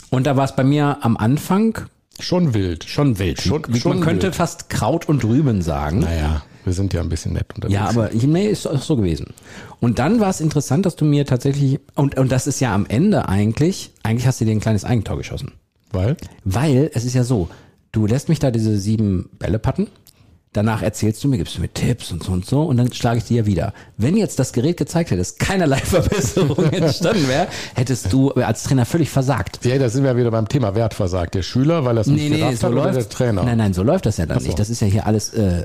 Und 0.10 0.26
da 0.28 0.36
war 0.36 0.46
es 0.46 0.56
bei 0.56 0.64
mir 0.66 0.98
am 1.02 1.16
Anfang 1.18 1.78
Schon 2.20 2.54
wild. 2.54 2.84
schon 2.86 3.20
wild. 3.20 3.42
Schon- 3.42 3.64
Wie, 3.70 3.80
schon 3.80 4.00
man 4.00 4.02
könnte 4.02 4.28
wild. 4.28 4.36
fast 4.36 4.70
Kraut 4.70 5.08
und 5.08 5.24
Rüben 5.24 5.62
sagen. 5.62 6.00
Naja, 6.00 6.44
wir 6.66 6.74
sind 6.74 6.94
ja 6.94 7.00
ein 7.02 7.10
bisschen 7.10 7.34
nett 7.34 7.46
unterwegs. 7.56 7.74
Ja, 7.74 7.88
aber 7.88 8.10
nee, 8.14 8.48
ist 8.48 8.66
auch 8.68 8.82
so 8.82 8.98
gewesen. 8.98 9.28
Und 9.80 10.00
dann 10.00 10.20
war 10.20 10.30
es 10.30 10.42
interessant, 10.42 10.86
dass 10.86 10.96
du 10.98 11.06
mir 11.06 11.26
tatsächlich, 11.26 11.80
und, 11.96 12.18
und 12.18 12.32
das 12.32 12.48
ist 12.48 12.60
ja 12.60 12.74
am 12.74 12.86
Ende 12.88 13.30
eigentlich, 13.30 13.92
eigentlich 14.04 14.28
hast 14.28 14.42
du 14.42 14.46
dir 14.46 14.52
ein 14.52 14.60
kleines 14.60 14.84
Eigentor 14.84 15.16
geschossen. 15.18 15.54
Weil? 15.92 16.18
Weil 16.44 16.92
es 16.94 17.06
ist 17.06 17.14
ja 17.14 17.24
so, 17.24 17.50
du 17.92 18.06
lässt 18.06 18.30
mich 18.30 18.40
da 18.40 18.52
diese 18.52 18.78
sieben 18.78 19.30
Bälle 19.40 19.60
patten, 19.60 19.88
danach 20.54 20.82
erzählst 20.82 21.24
du 21.24 21.28
mir, 21.28 21.38
gibst 21.38 21.58
du 21.58 21.62
mir 21.62 21.72
Tipps 21.72 22.12
und 22.12 22.24
so 22.24 22.32
und 22.32 22.46
so 22.46 22.64
und 22.64 22.78
dann 22.78 22.92
schlage 22.92 23.20
ich 23.20 23.26
dir 23.26 23.38
ja 23.38 23.46
wieder. 23.46 23.74
Wenn 23.98 24.18
jetzt 24.18 24.40
das 24.40 24.54
Gerät 24.54 24.78
gezeigt 24.78 25.12
hätte, 25.12 25.20
dass 25.20 25.38
keinerlei 25.38 25.78
Verbesserung 25.84 26.72
entstanden 26.72 27.28
wäre, 27.28 27.48
hättest 27.76 28.12
du 28.12 28.32
als 28.32 28.64
Trainer 28.64 28.86
völlig 28.86 29.10
versagt. 29.10 29.64
Ja, 29.66 29.78
da 29.78 29.90
sind 29.90 30.04
wir 30.04 30.16
wieder 30.18 30.32
beim 30.32 30.48
Thema 30.48 30.76
Wert 30.76 30.94
versagt. 30.94 31.36
Der 31.36 31.44
Schüler, 31.44 31.86
weil 31.86 31.98
es 31.98 32.08
nicht 32.08 32.32
gerafft 32.32 32.64
hat, 32.64 32.72
oder 32.72 32.92
der 32.92 33.10
Trainer? 33.10 33.44
Nein, 33.44 33.58
nein, 33.58 33.74
so 33.74 33.84
läuft 33.84 34.06
das 34.06 34.18
ja 34.18 34.26
dann 34.26 34.40
so. 34.40 34.46
nicht. 34.48 34.60
Das 34.60 34.70
ist 34.70 34.82
ja 34.82 34.88
hier 34.88 35.06
alles 35.06 35.34
äh, 35.34 35.64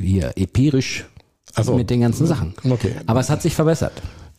hier 0.00 0.32
empirisch 0.36 1.06
so. 1.62 1.74
mit 1.76 1.90
den 1.90 2.00
ganzen 2.00 2.26
Sachen. 2.26 2.54
Okay. 2.68 2.96
Aber 3.06 3.20
es 3.20 3.30
hat 3.30 3.42
sich 3.42 3.54
verbessert. 3.54 3.92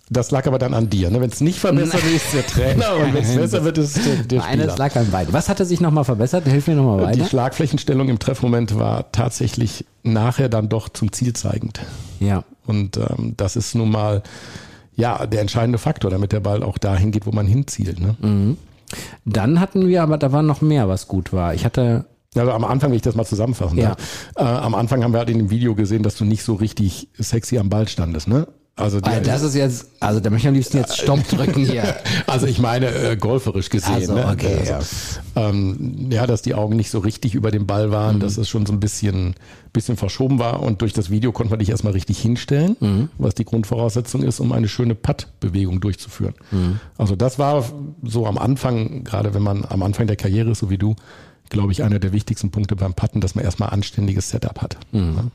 Das 0.09 0.29
lag 0.29 0.45
aber 0.45 0.59
dann 0.59 0.73
an 0.75 0.89
dir. 0.89 1.09
Ne? 1.09 1.19
Wenn 1.19 1.29
es 1.31 1.41
nicht 1.41 1.59
verbessert 1.59 2.03
wird, 2.03 2.15
ist 2.15 2.33
der 2.33 2.45
Trainer 2.45 2.95
und 2.95 3.13
wenn 3.13 3.23
es 3.23 3.35
besser 3.35 3.63
wird, 3.63 3.77
ist 3.79 3.97
es 3.97 4.03
der, 4.03 4.15
der 4.23 4.43
Eines 4.43 4.65
Spieler. 4.73 4.77
lag 4.77 4.95
an 4.95 5.09
beiden. 5.09 5.33
Was 5.33 5.49
hatte 5.49 5.65
sich 5.65 5.81
nochmal 5.81 6.03
verbessert? 6.03 6.45
Hilf 6.47 6.67
mir 6.67 6.75
nochmal 6.75 7.11
Die 7.13 7.19
weiter. 7.19 7.29
Schlagflächenstellung 7.29 8.07
im 8.09 8.19
Treffmoment 8.19 8.77
war 8.77 9.11
tatsächlich 9.11 9.85
nachher 10.03 10.47
dann 10.47 10.69
doch 10.69 10.89
zum 10.89 11.11
Ziel 11.11 11.33
zeigend. 11.33 11.79
Ja. 12.19 12.43
Und 12.67 12.97
ähm, 12.97 13.33
das 13.35 13.55
ist 13.55 13.73
nun 13.73 13.89
mal 13.89 14.21
ja 14.95 15.25
der 15.25 15.41
entscheidende 15.41 15.79
Faktor, 15.79 16.11
damit 16.11 16.31
der 16.31 16.39
Ball 16.39 16.61
auch 16.61 16.77
dahin 16.77 17.11
geht, 17.11 17.25
wo 17.25 17.31
man 17.31 17.47
hinzielt. 17.47 17.99
Ne? 17.99 18.15
Mhm. 18.21 18.57
Dann 19.25 19.59
hatten 19.59 19.87
wir, 19.87 20.03
aber 20.03 20.19
da 20.19 20.31
war 20.31 20.43
noch 20.43 20.61
mehr, 20.61 20.87
was 20.87 21.07
gut 21.07 21.33
war. 21.33 21.55
Ich 21.55 21.65
hatte, 21.65 22.05
Also 22.35 22.51
am 22.51 22.63
Anfang, 22.63 22.91
wenn 22.91 22.95
ich 22.97 23.01
das 23.01 23.15
mal 23.15 23.25
zusammenfassen 23.25 23.77
Ja. 23.79 23.95
darf, 23.95 23.97
äh, 24.35 24.43
am 24.43 24.75
Anfang 24.75 25.03
haben 25.03 25.13
wir 25.13 25.17
halt 25.19 25.31
in 25.31 25.39
dem 25.39 25.49
Video 25.49 25.73
gesehen, 25.73 26.03
dass 26.03 26.15
du 26.15 26.25
nicht 26.25 26.43
so 26.43 26.53
richtig 26.53 27.09
sexy 27.19 27.57
am 27.57 27.69
Ball 27.69 27.87
standest. 27.87 28.27
Ne? 28.27 28.47
Also, 28.77 28.99
die, 28.99 29.09
das 29.23 29.41
ist 29.41 29.55
jetzt, 29.55 29.87
also 30.01 30.19
da 30.19 30.29
möchte 30.29 30.47
ich 30.47 30.49
am 30.49 30.53
liebsten 30.53 30.75
jetzt 30.77 30.97
Stopp 30.97 31.25
drücken 31.29 31.65
hier. 31.65 31.95
also 32.27 32.45
ich 32.45 32.59
meine 32.59 32.87
äh, 32.87 33.15
golferisch 33.15 33.69
gesehen. 33.69 33.93
Also, 33.93 34.13
ne? 34.13 34.27
okay, 34.29 34.69
also, 34.69 34.85
ähm, 35.37 36.09
ja, 36.11 36.27
dass 36.27 36.41
die 36.41 36.55
Augen 36.55 36.75
nicht 36.75 36.89
so 36.91 36.99
richtig 36.99 37.35
über 37.35 37.51
dem 37.51 37.67
Ball 37.67 37.87
Mhm. 37.87 37.91
waren, 37.91 38.19
dass 38.19 38.37
es 38.37 38.49
schon 38.49 38.65
so 38.65 38.73
ein 38.73 38.81
bisschen, 38.81 39.35
bisschen 39.71 39.95
verschoben 39.95 40.39
war 40.39 40.61
und 40.61 40.81
durch 40.81 40.91
das 40.91 41.09
Video 41.09 41.31
konnte 41.31 41.51
man 41.51 41.59
dich 41.59 41.69
erstmal 41.69 41.93
richtig 41.93 42.17
hinstellen, 42.19 42.75
Mhm. 42.81 43.09
was 43.17 43.33
die 43.33 43.45
Grundvoraussetzung 43.45 44.23
ist, 44.23 44.41
um 44.41 44.51
eine 44.51 44.67
schöne 44.67 44.93
Putt-Bewegung 44.93 45.79
durchzuführen. 45.79 46.33
Mhm. 46.51 46.81
Also 46.97 47.15
das 47.15 47.39
war 47.39 47.63
so 48.03 48.25
am 48.27 48.37
Anfang, 48.37 49.05
gerade 49.05 49.33
wenn 49.33 49.43
man 49.43 49.63
am 49.63 49.83
Anfang 49.83 50.05
der 50.07 50.17
Karriere 50.17 50.51
ist, 50.51 50.59
so 50.59 50.69
wie 50.69 50.77
du, 50.77 50.95
glaube 51.47 51.71
ich, 51.71 51.81
einer 51.81 51.99
der 51.99 52.11
wichtigsten 52.11 52.51
Punkte 52.51 52.75
beim 52.75 52.93
Putten, 52.93 53.21
dass 53.21 53.35
man 53.35 53.45
erstmal 53.45 53.69
anständiges 53.69 54.31
Setup 54.31 54.61
hat. 54.61 54.75
Mhm. 54.91 55.31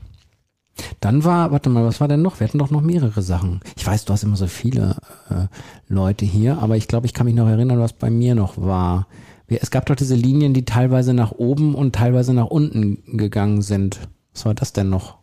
Dann 0.99 1.23
war, 1.23 1.51
warte 1.51 1.69
mal, 1.69 1.83
was 1.83 1.99
war 1.99 2.07
denn 2.07 2.21
noch? 2.21 2.39
Wir 2.39 2.47
hatten 2.47 2.57
doch 2.57 2.71
noch 2.71 2.81
mehrere 2.81 3.21
Sachen. 3.21 3.59
Ich 3.75 3.85
weiß, 3.85 4.05
du 4.05 4.13
hast 4.13 4.23
immer 4.23 4.35
so 4.35 4.47
viele 4.47 4.97
äh, 5.29 5.47
Leute 5.87 6.25
hier, 6.25 6.59
aber 6.59 6.77
ich 6.77 6.87
glaube, 6.87 7.05
ich 7.05 7.13
kann 7.13 7.25
mich 7.25 7.35
noch 7.35 7.47
erinnern, 7.47 7.79
was 7.79 7.93
bei 7.93 8.09
mir 8.09 8.35
noch 8.35 8.57
war. 8.57 9.07
Es 9.47 9.69
gab 9.69 9.85
doch 9.85 9.95
diese 9.95 10.15
Linien, 10.15 10.53
die 10.53 10.63
teilweise 10.63 11.13
nach 11.13 11.33
oben 11.33 11.75
und 11.75 11.93
teilweise 11.93 12.33
nach 12.33 12.45
unten 12.45 13.17
gegangen 13.17 13.61
sind. 13.61 13.99
Was 14.33 14.45
war 14.45 14.53
das 14.53 14.71
denn 14.71 14.89
noch? 14.89 15.17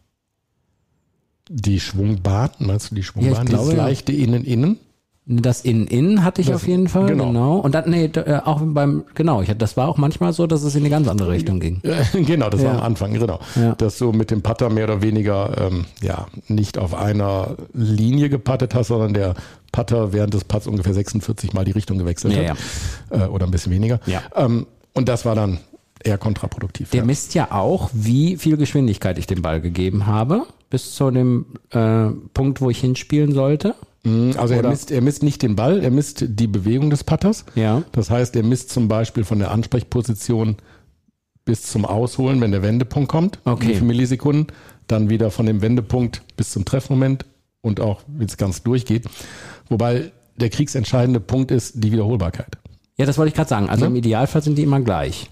Die 1.49 1.81
Schwungbahn, 1.81 2.51
meinst 2.59 2.91
du 2.91 2.95
die 2.95 3.03
Schwungbahn? 3.03 3.35
Ja, 3.35 3.43
ich 3.43 3.49
glaube, 3.49 3.71
ja. 3.71 3.77
leichte 3.85 4.13
Innen-Innen? 4.13 4.79
Das 5.31 5.61
In-In 5.61 6.25
hatte 6.25 6.41
ich 6.41 6.47
Das- 6.47 6.57
auf 6.57 6.67
jeden 6.67 6.89
Fall, 6.89 7.07
genau. 7.07 7.27
genau. 7.27 7.57
Und 7.59 7.75
dann, 7.75 7.91
nee, 7.91 8.07
äh, 8.07 8.41
auch 8.45 8.63
beim, 8.63 9.05
genau, 9.15 9.43
ich, 9.43 9.49
hatte- 9.51 9.59
das 9.59 9.77
war 9.77 9.87
auch 9.87 9.99
manchmal 9.99 10.33
so, 10.33 10.47
dass 10.47 10.63
es 10.63 10.75
in 10.75 10.81
eine 10.81 10.89
ganz 10.89 11.07
andere 11.07 11.31
Richtung 11.31 11.61
ging. 11.61 11.83
genau, 12.15 12.49
das 12.49 12.63
war 12.65 12.73
Ja. 12.73 12.79
am 12.79 12.85
Anfang, 12.85 13.13
genau. 13.13 13.39
Ja. 13.55 13.75
Dass 13.75 13.99
du 13.99 14.13
mit 14.13 14.31
dem 14.31 14.41
Putter 14.41 14.71
mehr 14.71 14.85
oder 14.85 15.03
weniger 15.03 15.69
ähm, 15.71 15.85
ja 16.01 16.29
nicht 16.49 16.79
auf 16.79 16.95
einer 16.95 17.57
Linie 17.75 18.31
gepattet 18.31 18.75
hast, 18.75 18.89
sondern 18.89 19.13
der 19.13 19.35
Putter 19.71 20.15
während 20.15 20.33
des 20.33 20.45
Putts 20.45 20.67
ungefähr 20.67 20.95
46 20.95 21.53
Mal 21.53 21.67
die 21.67 21.73
Richtung 21.73 21.99
gewechselt 21.99 22.33
Ja, 22.35 22.51
hat. 22.51 22.59
Äh, 23.11 23.27
oder 23.27 23.45
ein 23.47 23.51
bisschen 23.51 23.71
weniger. 23.73 24.01
Ja. 24.07 24.23
Ähm, 24.35 24.67
und 24.95 25.11
das 25.11 25.27
war 25.27 25.35
dann 25.35 25.59
eher 26.03 26.17
kontraproduktiv. 26.17 26.89
Der 26.91 27.05
misst 27.05 27.35
ja 27.35 27.49
auch, 27.53 27.91
wie 27.93 28.39
viel 28.39 28.57
Geschwindigkeit 28.57 29.19
ich 29.19 29.27
dem 29.27 29.43
Ball 29.43 29.61
gegeben 29.61 30.07
habe, 30.07 30.45
bis 30.71 30.95
zu 30.95 31.11
dem 31.11 31.45
äh, 31.71 32.07
Punkt, 32.33 32.63
wo 32.63 32.71
ich 32.71 32.79
hinspielen 32.81 33.33
sollte. 33.33 33.75
Also 34.05 34.55
er 34.55 34.69
misst, 34.69 34.91
er 34.91 35.01
misst 35.03 35.23
nicht 35.23 35.43
den 35.43 35.55
Ball, 35.57 35.83
er 35.83 35.91
misst 35.91 36.25
die 36.27 36.47
Bewegung 36.47 36.89
des 36.91 37.05
Putters. 37.05 37.45
Ja. 37.55 37.83
Das 37.93 38.11
heißt, 38.11 38.35
er 38.37 38.43
misst 38.43 38.71
zum 38.71 38.89
Beispiel 38.89 39.25
von 39.25 39.39
der 39.39 39.51
Ansprechposition 39.51 40.57
bis 41.45 41.63
zum 41.63 41.85
Ausholen, 41.85 42.41
wenn 42.41 42.53
der 42.53 42.63
Wendepunkt 42.63 43.09
kommt, 43.11 43.39
Okay. 43.45 43.69
wie 43.69 43.75
viele 43.75 43.87
Millisekunden, 43.87 44.47
dann 44.87 45.11
wieder 45.11 45.31
von 45.31 45.47
dem 45.47 45.61
Wendepunkt 45.63 46.23
bis 46.37 46.51
zum 46.51 46.65
Treffmoment 46.65 47.25
und 47.61 47.81
auch, 47.81 48.03
wenn 48.07 48.27
es 48.27 48.37
ganz 48.37 48.63
durchgeht. 48.63 49.05
Wobei 49.69 50.13
der 50.37 50.51
kriegsentscheidende 50.51 51.21
Punkt 51.21 51.51
ist 51.51 51.73
die 51.83 51.91
Wiederholbarkeit. 51.93 52.57
Ja, 52.97 53.05
das 53.07 53.19
wollte 53.19 53.29
ich 53.31 53.35
gerade 53.35 53.49
sagen. 53.51 53.69
Also 53.69 53.85
Ne? 53.85 53.91
im 53.91 53.97
Idealfall 53.97 54.43
sind 54.43 54.57
die 54.57 54.63
immer 54.63 54.81
gleich. 54.81 55.31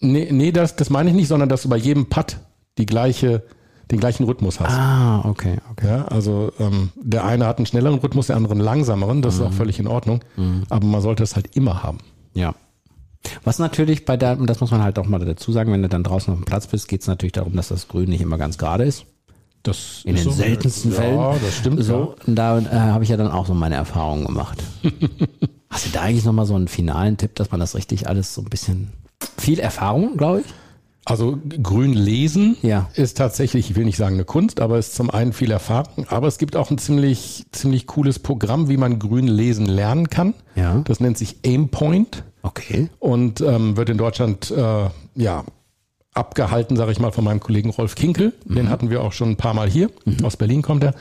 Nee, 0.00 0.28
nee 0.30 0.52
das, 0.52 0.76
das 0.76 0.90
meine 0.90 1.10
ich 1.10 1.16
nicht, 1.16 1.28
sondern 1.28 1.48
dass 1.48 1.62
du 1.62 1.68
bei 1.68 1.76
jedem 1.76 2.06
Putt 2.06 2.38
die 2.78 2.86
gleiche, 2.86 3.42
den 3.90 4.00
gleichen 4.00 4.24
Rhythmus 4.24 4.60
hast. 4.60 4.72
Ah, 4.72 5.22
okay, 5.24 5.58
okay. 5.70 5.86
Ja, 5.86 6.04
also 6.06 6.52
ähm, 6.58 6.90
der 6.96 7.24
eine 7.24 7.46
hat 7.46 7.58
einen 7.58 7.66
schnelleren 7.66 7.98
Rhythmus, 7.98 8.26
der 8.26 8.36
andere 8.36 8.52
einen 8.52 8.60
langsameren, 8.60 9.22
das 9.22 9.36
ist 9.36 9.40
auch 9.40 9.52
völlig 9.52 9.78
in 9.78 9.86
Ordnung. 9.86 10.20
Aber 10.68 10.86
man 10.86 11.00
sollte 11.00 11.22
es 11.22 11.36
halt 11.36 11.56
immer 11.56 11.82
haben. 11.82 11.98
Ja. 12.34 12.54
Was 13.44 13.58
natürlich 13.58 14.04
bei 14.04 14.16
der, 14.16 14.38
und 14.38 14.48
das 14.48 14.60
muss 14.60 14.70
man 14.70 14.82
halt 14.82 14.98
auch 14.98 15.06
mal 15.06 15.18
dazu 15.18 15.52
sagen, 15.52 15.72
wenn 15.72 15.82
du 15.82 15.88
dann 15.88 16.04
draußen 16.04 16.32
auf 16.32 16.38
dem 16.38 16.44
Platz 16.44 16.66
bist, 16.66 16.88
geht 16.88 17.00
es 17.00 17.06
natürlich 17.06 17.32
darum, 17.32 17.54
dass 17.56 17.68
das 17.68 17.88
Grün 17.88 18.08
nicht 18.08 18.20
immer 18.20 18.38
ganz 18.38 18.58
gerade 18.58 18.84
ist. 18.84 19.06
Das 19.62 20.02
In 20.04 20.14
den 20.14 20.24
so. 20.24 20.30
seltensten 20.30 20.92
ja, 20.92 20.96
Fällen. 20.96 21.18
Ja, 21.18 21.34
das 21.34 21.56
stimmt. 21.56 21.82
So, 21.82 22.14
und 22.26 22.36
da 22.36 22.58
äh, 22.58 22.64
habe 22.70 23.04
ich 23.04 23.10
ja 23.10 23.16
dann 23.16 23.30
auch 23.30 23.46
so 23.46 23.54
meine 23.54 23.74
Erfahrungen 23.74 24.24
gemacht. 24.24 24.62
Hast 25.70 25.86
du 25.86 25.90
da 25.90 26.02
eigentlich 26.02 26.24
nochmal 26.24 26.46
so 26.46 26.54
einen 26.54 26.68
finalen 26.68 27.16
Tipp, 27.16 27.34
dass 27.34 27.50
man 27.50 27.60
das 27.60 27.74
richtig 27.74 28.08
alles 28.08 28.34
so 28.34 28.40
ein 28.40 28.48
bisschen 28.48 28.92
viel 29.36 29.58
Erfahrung, 29.58 30.16
glaube 30.16 30.40
ich? 30.40 30.46
Also 31.08 31.38
grün 31.62 31.94
lesen 31.94 32.56
Ja. 32.60 32.90
ist 32.94 33.16
tatsächlich, 33.16 33.70
ich 33.70 33.76
will 33.76 33.86
nicht 33.86 33.96
sagen 33.96 34.14
eine 34.16 34.24
Kunst, 34.24 34.60
aber 34.60 34.78
ist 34.78 34.94
zum 34.94 35.08
einen 35.08 35.32
viel 35.32 35.50
Erfahrung, 35.50 36.06
aber 36.08 36.26
es 36.26 36.36
gibt 36.36 36.54
auch 36.54 36.70
ein 36.70 36.76
ziemlich, 36.76 37.46
ziemlich 37.50 37.86
cooles 37.86 38.18
Programm, 38.18 38.68
wie 38.68 38.76
man 38.76 38.98
grün 38.98 39.26
lesen 39.26 39.64
lernen 39.64 40.10
kann. 40.10 40.34
Ja. 40.54 40.82
Das 40.86 41.00
nennt 41.00 41.16
sich 41.16 41.36
Aimpoint 41.46 42.24
Okay. 42.42 42.90
und 42.98 43.40
ähm, 43.40 43.76
wird 43.78 43.88
in 43.88 43.96
Deutschland 43.96 44.50
äh, 44.50 44.88
ja 45.14 45.44
abgehalten, 46.12 46.76
sage 46.76 46.92
ich 46.92 47.00
mal, 47.00 47.10
von 47.12 47.24
meinem 47.24 47.40
Kollegen 47.40 47.70
Rolf 47.70 47.94
Kinkel. 47.94 48.34
Den 48.44 48.68
hatten 48.68 48.90
wir 48.90 49.00
auch 49.02 49.12
schon 49.12 49.30
ein 49.30 49.36
paar 49.36 49.54
Mal 49.54 49.70
hier. 49.70 49.90
Aus 50.22 50.36
Berlin 50.36 50.60
kommt 50.62 50.82
er. 50.84 50.94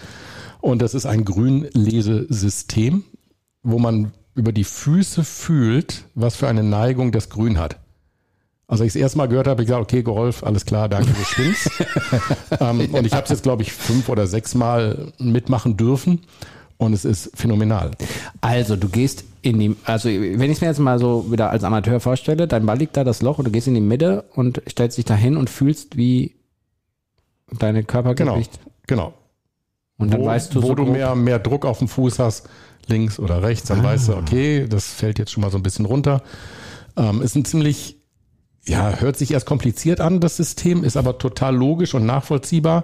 Und 0.61 0.81
das 0.81 0.93
ist 0.93 1.05
ein 1.05 1.25
Grünlesesystem, 1.25 3.03
wo 3.63 3.79
man 3.79 4.11
über 4.35 4.51
die 4.51 4.63
Füße 4.63 5.23
fühlt, 5.23 6.05
was 6.15 6.35
für 6.35 6.47
eine 6.47 6.63
Neigung 6.63 7.11
das 7.11 7.29
Grün 7.29 7.57
hat. 7.57 7.77
Also 8.67 8.83
ich 8.83 8.89
es 8.89 8.95
erst 8.95 9.15
mal 9.15 9.27
gehört 9.27 9.47
habe, 9.47 9.61
ich 9.61 9.67
gesagt, 9.67 9.81
okay, 9.81 10.03
Rolf, 10.05 10.43
alles 10.43 10.65
klar, 10.65 10.89
danke, 10.89 11.11
du 11.13 11.23
spinnst. 11.23 11.71
ähm, 12.59 12.81
und 12.93 13.05
ich 13.05 13.13
habe 13.13 13.23
es 13.23 13.29
jetzt, 13.29 13.43
glaube 13.43 13.61
ich, 13.63 13.71
fünf 13.71 14.09
oder 14.09 14.27
sechs 14.27 14.55
Mal 14.55 15.13
mitmachen 15.19 15.77
dürfen. 15.77 16.21
Und 16.79 16.93
es 16.93 17.05
ist 17.05 17.31
phänomenal. 17.33 17.91
Also 18.41 18.75
du 18.75 18.87
gehst 18.89 19.23
in 19.41 19.57
die, 19.57 19.75
also 19.85 20.09
wenn 20.09 20.43
ich 20.43 20.57
es 20.57 20.61
mir 20.61 20.67
jetzt 20.67 20.79
mal 20.79 20.99
so 20.99 21.31
wieder 21.31 21.49
als 21.49 21.63
Amateur 21.63 21.99
vorstelle, 21.99 22.47
dein 22.47 22.65
Ball 22.67 22.77
liegt 22.77 22.95
da 22.97 23.03
das 23.03 23.21
Loch 23.23 23.39
und 23.39 23.45
du 23.45 23.51
gehst 23.51 23.67
in 23.67 23.73
die 23.73 23.81
Mitte 23.81 24.25
und 24.35 24.61
stellst 24.69 24.97
dich 24.97 25.05
da 25.05 25.15
hin 25.15 25.37
und 25.37 25.49
fühlst 25.49 25.97
wie 25.97 26.35
deine 27.57 27.83
Genau, 27.83 27.91
Körpergewicht. 28.03 28.59
genau. 28.85 29.13
Und 29.97 30.13
dann 30.13 30.21
wo, 30.21 30.25
weißt 30.25 30.53
du 30.53 30.61
wo 30.61 30.67
so 30.67 30.75
du 30.75 30.85
mehr, 30.85 31.15
mehr 31.15 31.39
Druck 31.39 31.65
auf 31.65 31.79
dem 31.79 31.87
Fuß 31.87 32.19
hast, 32.19 32.47
links 32.85 33.17
oder 33.17 33.41
rechts, 33.41 33.69
dann 33.69 33.81
weißt 33.81 34.09
du, 34.09 34.15
okay, 34.17 34.67
das 34.69 34.85
fällt 34.93 35.17
jetzt 35.17 35.31
schon 35.31 35.41
mal 35.41 35.49
so 35.49 35.57
ein 35.57 35.63
bisschen 35.63 35.85
runter. 35.85 36.21
Ähm, 36.95 37.23
ist 37.23 37.35
ein 37.35 37.45
ziemlich, 37.45 37.96
ja, 38.67 38.99
hört 38.99 39.17
sich 39.17 39.31
erst 39.31 39.45
kompliziert 39.45 40.01
an, 40.01 40.19
das 40.19 40.37
System, 40.37 40.83
ist 40.83 40.97
aber 40.97 41.17
total 41.17 41.55
logisch 41.55 41.93
und 41.93 42.05
nachvollziehbar, 42.05 42.83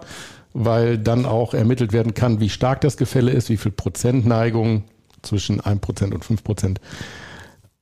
weil 0.53 0.97
dann 0.97 1.25
auch 1.25 1.53
ermittelt 1.53 1.93
werden 1.93 2.13
kann, 2.13 2.39
wie 2.39 2.49
stark 2.49 2.81
das 2.81 2.97
Gefälle 2.97 3.31
ist, 3.31 3.49
wie 3.49 3.57
viel 3.57 3.71
Prozent 3.71 4.25
Neigung 4.25 4.83
zwischen 5.21 5.61
1% 5.61 6.13
und 6.13 6.23
5%. 6.25 6.77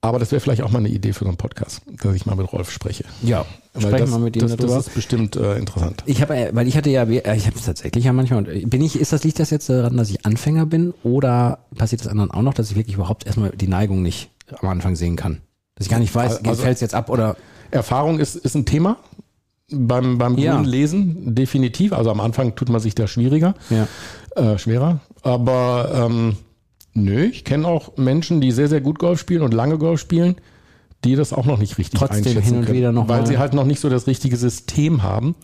Aber 0.03 0.17
das 0.17 0.31
wäre 0.31 0.39
vielleicht 0.39 0.63
auch 0.63 0.71
mal 0.71 0.79
eine 0.79 0.89
Idee 0.89 1.13
für 1.13 1.25
so 1.25 1.27
einen 1.27 1.37
Podcast, 1.37 1.83
dass 2.01 2.15
ich 2.15 2.25
mal 2.25 2.35
mit 2.35 2.51
Rolf 2.51 2.71
spreche. 2.71 3.03
Ja, 3.21 3.45
sprechen 3.77 3.99
das, 3.99 4.11
wir 4.11 4.17
mit 4.17 4.35
ihm 4.35 4.41
das, 4.41 4.55
darüber. 4.55 4.75
das 4.75 4.87
ist 4.87 4.95
bestimmt 4.95 5.35
äh, 5.35 5.57
interessant. 5.57 6.01
Ich 6.07 6.23
habe, 6.23 6.49
weil 6.53 6.67
ich 6.67 6.75
hatte 6.75 6.89
ja, 6.89 7.03
äh, 7.03 7.37
ich 7.37 7.45
habe 7.45 7.55
es 7.55 7.65
tatsächlich 7.65 8.05
ja 8.05 8.11
manchmal. 8.11 8.39
Und 8.47 8.69
bin 8.69 8.81
ich, 8.81 8.99
ist 8.99 9.13
das 9.13 9.23
liegt 9.23 9.39
das 9.39 9.51
jetzt 9.51 9.69
daran, 9.69 9.97
dass 9.97 10.09
ich 10.09 10.25
Anfänger 10.25 10.65
bin 10.65 10.95
oder 11.03 11.59
passiert 11.75 12.01
das 12.01 12.07
anderen 12.07 12.31
auch 12.31 12.41
noch, 12.41 12.55
dass 12.55 12.71
ich 12.71 12.75
wirklich 12.75 12.95
überhaupt 12.95 13.27
erstmal 13.27 13.51
die 13.51 13.67
Neigung 13.67 14.01
nicht 14.01 14.31
am 14.59 14.69
Anfang 14.69 14.95
sehen 14.95 15.17
kann, 15.17 15.41
dass 15.75 15.85
ich 15.85 15.91
gar 15.91 15.99
nicht 15.99 16.15
weiß, 16.15 16.43
Also- 16.43 16.63
fällt 16.63 16.75
es 16.75 16.81
jetzt 16.81 16.95
ab 16.95 17.07
oder 17.09 17.37
Erfahrung 17.71 18.19
ist, 18.19 18.35
ist 18.35 18.55
ein 18.55 18.65
Thema 18.65 18.97
beim, 19.71 20.17
beim 20.17 20.37
Ja. 20.37 20.53
grünen 20.55 20.65
Lesen, 20.69 21.35
definitiv. 21.35 21.93
Also 21.93 22.11
am 22.11 22.19
Anfang 22.19 22.55
tut 22.55 22.69
man 22.69 22.81
sich 22.81 22.95
da 22.95 23.07
schwieriger, 23.07 23.55
ja. 23.69 23.87
äh, 24.35 24.57
schwerer. 24.57 24.99
Aber 25.23 26.07
ähm, 26.09 26.35
nö, 26.93 27.23
ich 27.25 27.45
kenne 27.45 27.67
auch 27.67 27.95
Menschen, 27.97 28.41
die 28.41 28.51
sehr, 28.51 28.67
sehr 28.67 28.81
gut 28.81 28.99
Golf 28.99 29.19
spielen 29.19 29.41
und 29.43 29.53
lange 29.53 29.77
Golf 29.77 29.99
spielen, 29.99 30.35
die 31.05 31.15
das 31.15 31.33
auch 31.33 31.45
noch 31.45 31.57
nicht 31.57 31.77
richtig 31.77 31.99
Trotzdem 31.99 32.17
einschätzen 32.19 32.43
hin 32.43 32.57
und 32.57 32.65
können, 32.65 32.77
wieder 32.77 32.91
noch 32.91 33.07
weil 33.07 33.17
mal- 33.19 33.23
Mhm. 33.23 33.27
sie 33.27 33.37
halt 33.37 33.53
noch 33.53 33.65
nicht 33.65 33.79
so 33.79 33.89
das 33.89 34.07
richtige 34.07 34.35
System 34.37 35.03
haben 35.03 35.35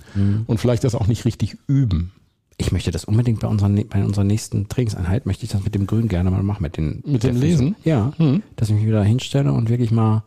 und 0.48 0.60
vielleicht 0.60 0.84
das 0.84 0.93
auch 0.93 1.07
nicht 1.07 1.25
richtig 1.25 1.57
üben. 1.67 2.12
Ich 2.60 2.72
möchte 2.72 2.89
das 2.91 3.05
unbedingt 3.05 3.39
bei 3.39 3.48
unserer, 3.48 3.69
bei 3.69 4.03
unserer 4.03 4.24
nächsten 4.24 4.67
Trainingseinheit, 4.67 5.25
möchte 5.27 5.46
ich 5.46 5.51
das 5.51 5.63
mit 5.63 5.74
dem 5.75 5.86
Grün 5.88 6.07
gerne 6.07 6.31
mal 6.31 6.41
machen, 6.43 6.63
mit 6.63 6.75
den 6.75 7.03
Mit 7.05 7.24
dem. 7.24 7.39
Lesen? 7.39 7.75
Ja, 7.84 8.13
Hm. 8.17 8.41
dass 8.55 8.69
ich 8.69 8.75
mich 8.75 8.86
wieder 8.86 9.03
hinstelle 9.03 9.53
und 9.53 9.69
wirklich 9.69 9.91
mal 9.91 10.24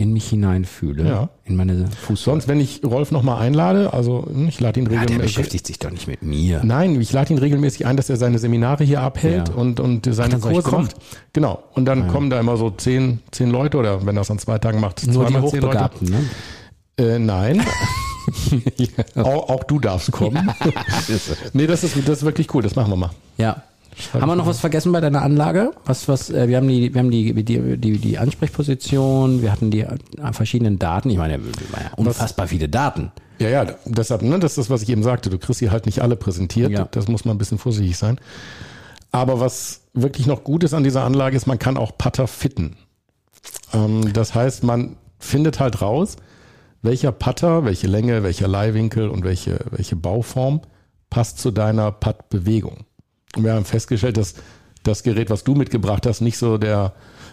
in 0.00 0.12
mich 0.14 0.28
hineinfühle, 0.30 1.06
Ja. 1.06 1.28
in 1.44 1.56
meine 1.56 1.86
Fuß. 1.86 2.24
Sonst, 2.24 2.48
wenn 2.48 2.58
ich 2.58 2.82
Rolf 2.84 3.10
nochmal 3.10 3.42
einlade, 3.42 3.92
also 3.92 4.24
hm, 4.26 4.48
ich 4.48 4.58
lade 4.60 4.80
ihn 4.80 4.86
ja, 4.86 4.92
der 4.92 5.00
regelmäßig. 5.02 5.36
beschäftigt 5.36 5.66
sich 5.66 5.78
doch 5.78 5.90
nicht 5.90 6.08
mit 6.08 6.22
mir. 6.22 6.62
Nein, 6.64 6.98
ich 6.98 7.12
lade 7.12 7.32
ihn 7.34 7.38
regelmäßig 7.38 7.84
ein, 7.86 7.96
dass 7.98 8.08
er 8.08 8.16
seine 8.16 8.38
Seminare 8.38 8.82
hier 8.84 9.02
abhält 9.02 9.48
Ja. 9.50 9.54
und, 9.54 9.78
und 9.78 10.06
seine 10.12 10.36
ich 10.36 10.40
Kurse 10.40 10.70
macht. 10.70 10.94
Genau. 11.34 11.62
Und 11.74 11.84
dann 11.84 12.08
kommen 12.08 12.30
da 12.30 12.40
immer 12.40 12.56
so 12.56 12.70
zehn, 12.70 13.20
zehn 13.30 13.50
Leute 13.50 13.76
oder 13.76 14.06
wenn 14.06 14.16
er 14.16 14.22
es 14.22 14.30
an 14.30 14.38
zwei 14.38 14.58
Tagen 14.58 14.80
macht, 14.80 15.06
Nur 15.06 15.26
die 15.26 15.32
zweimal 15.32 15.50
zehn 15.50 15.60
Leute. 15.60 15.90
Ne? 16.00 16.24
Äh, 16.96 17.18
nein. 17.18 17.62
auch, 19.16 19.48
auch 19.50 19.64
du 19.64 19.78
darfst 19.80 20.12
kommen. 20.12 20.50
nee, 21.52 21.66
das 21.66 21.84
ist, 21.84 21.96
das 22.08 22.18
ist 22.18 22.24
wirklich 22.24 22.52
cool. 22.54 22.62
Das 22.62 22.74
machen 22.74 22.90
wir 22.92 22.96
mal. 22.96 23.10
Ja. 23.36 23.62
Haben 24.12 24.28
wir 24.28 24.36
noch 24.36 24.46
was 24.46 24.60
vergessen 24.60 24.92
bei 24.92 25.00
deiner 25.00 25.22
Anlage? 25.22 25.72
Was, 25.84 26.08
was, 26.08 26.30
äh, 26.30 26.48
wir 26.48 26.56
haben 26.56 26.68
die, 26.68 26.92
wir 26.94 27.00
haben 27.00 27.10
die, 27.10 27.32
die, 27.44 27.76
die, 27.76 27.98
die 27.98 28.18
Ansprechposition, 28.18 29.42
wir 29.42 29.52
hatten 29.52 29.70
die 29.70 29.80
äh, 29.80 29.98
verschiedenen 30.32 30.78
Daten. 30.78 31.10
Ich 31.10 31.18
meine, 31.18 31.34
ja 31.34 31.40
unfassbar 31.96 32.46
viele 32.48 32.68
Daten. 32.68 33.12
Ja, 33.38 33.48
ja, 33.48 33.66
deshalb, 33.86 34.22
ne, 34.22 34.38
das 34.38 34.52
ist 34.52 34.58
das, 34.58 34.70
was 34.70 34.82
ich 34.82 34.90
eben 34.90 35.02
sagte. 35.02 35.30
Du 35.30 35.38
kriegst 35.38 35.60
sie 35.60 35.70
halt 35.70 35.86
nicht 35.86 36.02
alle 36.02 36.16
präsentiert. 36.16 36.70
Ja. 36.70 36.88
Das 36.90 37.08
muss 37.08 37.24
man 37.24 37.34
ein 37.34 37.38
bisschen 37.38 37.58
vorsichtig 37.58 37.96
sein. 37.96 38.18
Aber 39.12 39.40
was 39.40 39.82
wirklich 39.94 40.26
noch 40.26 40.44
gut 40.44 40.62
ist 40.62 40.74
an 40.74 40.84
dieser 40.84 41.04
Anlage 41.04 41.36
ist, 41.36 41.46
man 41.46 41.58
kann 41.58 41.76
auch 41.76 41.96
Putter 41.96 42.26
fitten. 42.26 42.76
Ähm, 43.72 44.12
das 44.12 44.34
heißt, 44.34 44.62
man 44.62 44.96
findet 45.18 45.58
halt 45.58 45.82
raus, 45.82 46.16
welcher 46.82 47.12
Putter, 47.12 47.64
welche 47.64 47.86
Länge, 47.86 48.22
welcher 48.22 48.48
Leihwinkel 48.48 49.08
und 49.08 49.24
welche, 49.24 49.58
welche 49.70 49.96
Bauform 49.96 50.60
passt 51.08 51.38
zu 51.38 51.50
deiner 51.50 51.92
Puttbewegung. 51.92 52.84
Und 53.36 53.44
wir 53.44 53.54
haben 53.54 53.64
festgestellt, 53.64 54.16
dass 54.16 54.34
das 54.82 55.02
Gerät, 55.02 55.30
was 55.30 55.44
du 55.44 55.54
mitgebracht 55.54 56.06
hast, 56.06 56.20
nicht 56.20 56.38
so 56.38 56.56
der, 56.58 56.92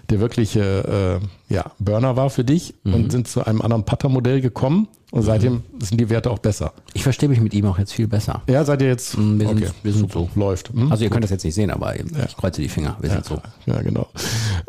der 0.10 0.20
wirkliche 0.20 1.20
äh, 1.50 1.54
ja, 1.54 1.72
Burner 1.80 2.16
war 2.16 2.30
für 2.30 2.44
dich 2.44 2.74
und 2.84 3.12
sind 3.12 3.28
zu 3.28 3.46
einem 3.46 3.62
anderen 3.62 3.84
Putter-Modell 3.86 4.42
gekommen 4.42 4.90
und 5.12 5.22
seitdem 5.24 5.64
sind 5.82 6.00
die 6.02 6.10
Werte 6.10 6.30
auch 6.30 6.40
besser. 6.40 6.74
Ich 6.94 7.04
verstehe 7.04 7.30
mich 7.30 7.40
mit 7.40 7.54
ihm 7.54 7.66
auch 7.66 7.80
jetzt 7.80 7.94
viel 7.94 8.08
besser. 8.08 8.42
Ja, 8.50 8.66
seid 8.66 8.82
ihr 8.82 8.90
jetzt? 8.90 9.18
Mm, 9.18 9.40
wir 9.40 9.48
sind- 9.48 9.58
okay, 9.64 9.72
wir 9.82 9.94
sind 9.94 10.12
so. 10.12 10.30
läuft. 10.36 10.70
Hm? 10.74 10.92
Also 10.92 11.06
ihr 11.06 11.10
könnt 11.10 11.24
das 11.24 11.32
jetzt 11.32 11.46
nicht 11.46 11.56
sehen, 11.56 11.72
aber 11.72 11.96
ich 11.98 12.36
kreuze 12.36 12.62
die 12.62 12.68
Finger. 12.68 12.98
Wir 13.00 13.10
sind 13.12 13.24
so. 13.26 13.42
Ja, 13.66 13.82
genau. 13.82 14.08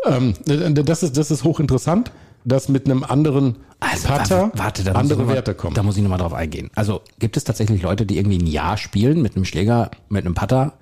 Ähm, 0.06 0.34
das 0.46 1.02
ist 1.02 1.16
das 1.16 1.32
ist 1.32 1.42
hochinteressant, 1.42 2.12
dass 2.44 2.68
mit 2.68 2.86
einem 2.86 3.02
anderen 3.02 3.56
Also, 3.80 4.06
Putter 4.08 4.42
wa- 4.44 4.50
warte, 4.54 4.84
da 4.84 4.92
andere 4.92 5.24
mal, 5.24 5.34
Werte 5.34 5.54
kommen. 5.54 5.74
Da 5.74 5.82
muss 5.82 5.96
ich 5.96 6.02
nochmal 6.04 6.18
drauf 6.20 6.32
eingehen. 6.32 6.70
Also 6.76 7.00
gibt 7.18 7.36
es 7.36 7.42
tatsächlich 7.42 7.82
Leute, 7.82 8.06
die 8.06 8.16
irgendwie 8.18 8.38
ein 8.38 8.46
Jahr 8.46 8.76
spielen 8.76 9.20
mit 9.20 9.34
einem 9.34 9.44
Schläger, 9.44 9.90
mit 10.08 10.24
einem 10.24 10.34
Putter, 10.34 10.74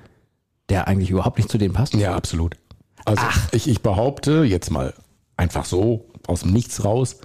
der 0.69 0.89
eigentlich 0.89 1.11
überhaupt 1.11 1.39
nicht 1.39 1.51
zu 1.51 1.59
denen 1.59 1.75
passt? 1.75 1.95
Ja, 1.95 2.15
absolut. 2.15 2.57
Also 3.05 3.23
ich, 3.53 3.69
ich 3.69 3.83
behaupte 3.83 4.43
jetzt 4.45 4.71
mal 4.71 4.95
einfach 5.37 5.65
so 5.65 6.07
aus 6.27 6.41
dem 6.41 6.53
Nichts 6.53 6.85
raus, 6.85 7.19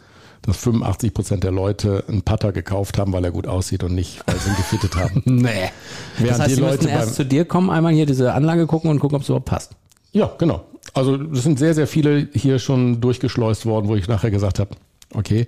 dass 0.43 0.57
85 0.57 1.13
Prozent 1.13 1.43
der 1.43 1.51
Leute 1.51 2.03
einen 2.07 2.23
Putter 2.23 2.51
gekauft 2.51 2.97
haben, 2.97 3.13
weil 3.13 3.23
er 3.23 3.31
gut 3.31 3.47
aussieht 3.47 3.83
und 3.83 3.93
nicht, 3.93 4.21
weil 4.25 4.37
sie 4.37 4.49
ihn 4.49 4.55
gefittet 4.55 4.95
haben. 4.95 5.23
Nee. 5.41 5.71
Das 6.17 6.23
Während 6.23 6.39
heißt, 6.41 6.57
die 6.57 6.61
müssen 6.61 6.71
Leute 6.71 6.89
erst 6.89 7.15
zu 7.15 7.25
dir 7.25 7.45
kommen, 7.45 7.69
einmal 7.69 7.93
hier 7.93 8.05
diese 8.05 8.33
Anlage 8.33 8.67
gucken 8.67 8.89
und 8.89 8.99
gucken, 8.99 9.15
ob 9.15 9.21
es 9.21 9.29
überhaupt 9.29 9.45
passt. 9.45 9.75
Ja, 10.11 10.31
genau. 10.37 10.65
Also 10.93 11.15
es 11.15 11.43
sind 11.43 11.59
sehr, 11.59 11.73
sehr 11.73 11.87
viele 11.87 12.27
hier 12.33 12.59
schon 12.59 13.01
durchgeschleust 13.01 13.65
worden, 13.65 13.87
wo 13.87 13.95
ich 13.95 14.07
nachher 14.07 14.31
gesagt 14.31 14.59
habe, 14.59 14.71
okay, 15.13 15.47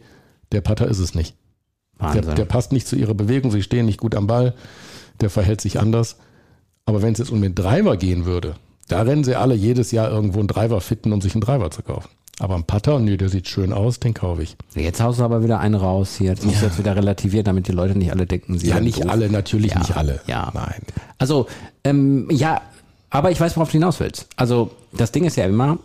der 0.51 0.62
Putter 0.62 0.88
ist 0.88 1.00
es 1.00 1.15
nicht. 1.15 1.35
Der, 2.00 2.15
Wahnsinn. 2.15 2.35
der 2.35 2.45
passt 2.45 2.71
nicht 2.71 2.88
zu 2.88 2.95
ihrer 2.95 3.13
Bewegung, 3.13 3.51
sie 3.51 3.63
stehen 3.63 3.85
nicht 3.85 4.00
gut 4.00 4.15
am 4.15 4.27
Ball, 4.27 4.53
der 5.21 5.29
verhält 5.29 5.62
sich 5.62 5.79
anders. 5.79 6.17
Aber 6.85 7.01
wenn 7.01 7.13
es 7.13 7.19
jetzt 7.19 7.31
um 7.31 7.41
den 7.41 7.55
Driver 7.55 7.97
gehen 7.97 8.25
würde, 8.25 8.55
da 8.89 9.01
rennen 9.01 9.23
sie 9.23 9.35
alle 9.35 9.55
jedes 9.55 9.91
Jahr 9.91 10.09
irgendwo 10.11 10.39
einen 10.39 10.47
Driver 10.47 10.81
fitten, 10.81 11.13
um 11.13 11.21
sich 11.21 11.33
einen 11.33 11.41
Driver 11.41 11.71
zu 11.71 11.81
kaufen. 11.81 12.09
Aber 12.39 12.55
ein 12.55 12.63
Putter, 12.65 12.99
nö, 12.99 13.15
der 13.15 13.29
sieht 13.29 13.47
schön 13.47 13.71
aus, 13.71 13.99
den 13.99 14.13
kaufe 14.13 14.41
ich. 14.43 14.57
Jetzt 14.75 14.99
haust 15.01 15.19
du 15.19 15.23
aber 15.23 15.43
wieder 15.43 15.59
einen 15.59 15.75
raus 15.75 16.15
hier. 16.17 16.31
Jetzt 16.31 16.45
musst 16.45 16.61
du 16.61 16.65
jetzt 16.65 16.79
wieder 16.79 16.95
relativieren, 16.95 17.45
damit 17.45 17.67
die 17.67 17.71
Leute 17.71 17.97
nicht 17.97 18.11
alle 18.11 18.25
denken, 18.25 18.57
sie 18.57 18.67
Ja, 18.67 18.79
nicht 18.79 19.03
doof. 19.03 19.11
alle, 19.11 19.29
natürlich 19.29 19.71
Ja, 19.71 19.79
nicht 19.79 19.95
alle. 19.95 20.19
ja. 20.27 20.51
Nein. 20.53 20.81
Also, 21.19 21.47
ähm, 21.83 22.27
ja, 22.31 22.61
aber 23.11 23.29
ich 23.31 23.39
weiß, 23.39 23.55
worauf 23.55 23.69
du 23.69 23.73
hinaus 23.73 23.99
willst. 23.99 24.27
Also, 24.35 24.71
das 24.91 25.11
Ding 25.11 25.25
ist 25.25 25.37
ja 25.37 25.45
immer, 25.45 25.77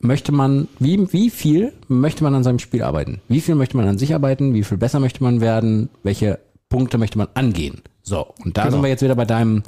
möchte 0.00 0.32
man, 0.32 0.66
wie, 0.80 1.12
wie 1.12 1.30
viel 1.30 1.72
möchte 1.88 2.24
man 2.24 2.34
an 2.34 2.42
seinem 2.44 2.58
Spiel 2.58 2.82
arbeiten? 2.82 3.20
Wie 3.28 3.40
viel 3.40 3.54
möchte 3.54 3.76
man 3.76 3.86
an 3.86 3.98
sich 3.98 4.14
arbeiten? 4.14 4.52
Wie 4.52 4.64
viel 4.64 4.78
besser 4.78 4.98
möchte 4.98 5.22
man 5.22 5.40
werden? 5.40 5.90
Welche 6.02 6.40
Punkte 6.68 6.98
möchte 6.98 7.18
man 7.18 7.28
angehen? 7.34 7.82
So, 8.02 8.26
und 8.44 8.56
da 8.56 8.62
Genau. 8.62 8.74
sind 8.76 8.82
wir 8.82 8.88
jetzt 8.90 9.02
wieder 9.02 9.14
bei 9.14 9.24
deinem 9.24 9.62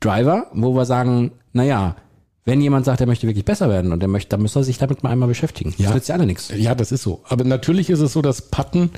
Driver, 0.00 0.46
wo 0.52 0.74
wir 0.74 0.84
sagen, 0.84 1.32
naja, 1.52 1.96
wenn 2.44 2.60
jemand 2.60 2.84
sagt, 2.84 3.00
er 3.00 3.06
möchte 3.06 3.26
wirklich 3.26 3.44
besser 3.44 3.68
werden 3.68 3.92
und 3.92 4.02
er 4.02 4.08
möchte, 4.08 4.30
dann 4.30 4.42
müsste 4.42 4.60
er 4.60 4.64
sich 4.64 4.78
damit 4.78 5.02
mal 5.02 5.10
einmal 5.10 5.28
beschäftigen. 5.28 5.74
Ja. 5.78 5.86
Das 5.86 5.94
nützt 5.94 6.08
ja 6.08 6.14
alle 6.14 6.26
nichts. 6.26 6.52
Ja, 6.56 6.74
das 6.74 6.92
ist 6.92 7.02
so. 7.02 7.22
Aber 7.28 7.44
natürlich 7.44 7.90
ist 7.90 8.00
es 8.00 8.12
so, 8.12 8.22
dass 8.22 8.42
Putten 8.42 8.90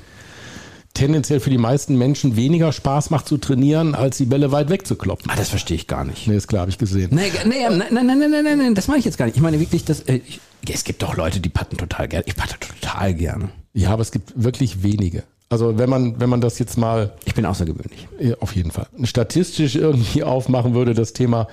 tendenziell 0.95 1.41
für 1.41 1.51
die 1.51 1.59
meisten 1.59 1.97
Menschen 1.97 2.37
weniger 2.37 2.73
Spaß 2.73 3.11
macht 3.11 3.29
zu 3.29 3.39
trainieren, 3.39 3.95
als 3.95 4.17
die 4.17 4.25
Bälle 4.25 4.51
weit 4.53 4.69
weg 4.69 4.87
zu 4.87 4.97
kloppen. 4.97 5.31
Ah, 5.31 5.37
das 5.37 5.49
verstehe 5.49 5.77
ich 5.77 5.87
gar 5.87 6.05
nicht. 6.05 6.27
Nee, 6.27 6.37
ist 6.37 6.49
klar, 6.49 6.63
habe 6.63 6.71
ich 6.71 6.79
gesehen. 6.79 7.11
Nee, 7.15 7.31
nee, 7.47 7.55
nein, 7.69 7.79
nein, 7.79 8.07
nein, 8.07 8.19
nein, 8.19 8.31
nein, 8.31 8.45
nein, 8.45 8.59
nein, 8.59 8.75
das 8.75 8.89
meine 8.89 8.99
ich 8.99 9.05
jetzt 9.05 9.17
gar 9.17 9.27
nicht. 9.27 9.37
Ich 9.37 9.43
meine 9.43 9.61
wirklich, 9.61 9.85
dass 9.85 10.01
äh, 10.01 10.21
ich, 10.27 10.41
es 10.69 10.85
gibt 10.85 11.03
doch 11.03 11.17
Leute, 11.17 11.41
die 11.41 11.49
patten 11.51 11.77
total 11.77 12.09
gerne. 12.09 12.25
Ich 12.27 12.35
patte 12.37 12.57
total 12.59 13.15
gerne. 13.15 13.51
Ja, 13.75 13.91
aber 13.91 14.03
es 14.03 14.11
gibt 14.11 14.33
wirklich 14.43 14.83
wenige. 14.83 15.23
Also 15.51 15.79
wenn 15.79 15.89
man, 15.89 16.21
wenn 16.21 16.29
man 16.29 16.41
das 16.41 16.59
jetzt 16.59 16.77
mal 16.77 17.15
Ich 17.25 17.35
bin 17.35 17.47
außergewöhnlich. 17.47 18.09
Auf 18.41 18.55
jeden 18.55 18.71
Fall. 18.71 18.87
Statistisch 19.05 19.77
irgendwie 19.77 20.23
aufmachen 20.23 20.75
würde 20.75 20.95
das 20.95 21.13
Thema, 21.13 21.49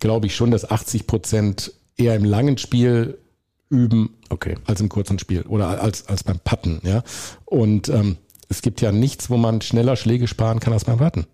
glaube 0.00 0.26
ich 0.26 0.34
schon, 0.34 0.50
dass 0.50 0.68
80 0.68 1.06
Prozent 1.06 1.72
eher 1.96 2.14
im 2.14 2.24
langen 2.24 2.58
Spiel 2.58 3.18
üben 3.68 4.10
Okay. 4.28 4.56
als 4.64 4.80
im 4.80 4.88
kurzen 4.88 5.18
Spiel 5.18 5.42
oder 5.42 5.80
als, 5.80 6.08
als 6.08 6.24
beim 6.24 6.38
Putten, 6.38 6.80
ja. 6.84 7.02
Und 7.44 7.88
ähm, 7.88 8.16
es 8.48 8.62
gibt 8.62 8.80
ja 8.80 8.92
nichts, 8.92 9.30
wo 9.30 9.36
man 9.36 9.60
schneller 9.60 9.96
Schläge 9.96 10.28
sparen 10.28 10.60
kann 10.60 10.72
als 10.72 10.84
beim 10.84 10.98
Patten. 10.98 11.26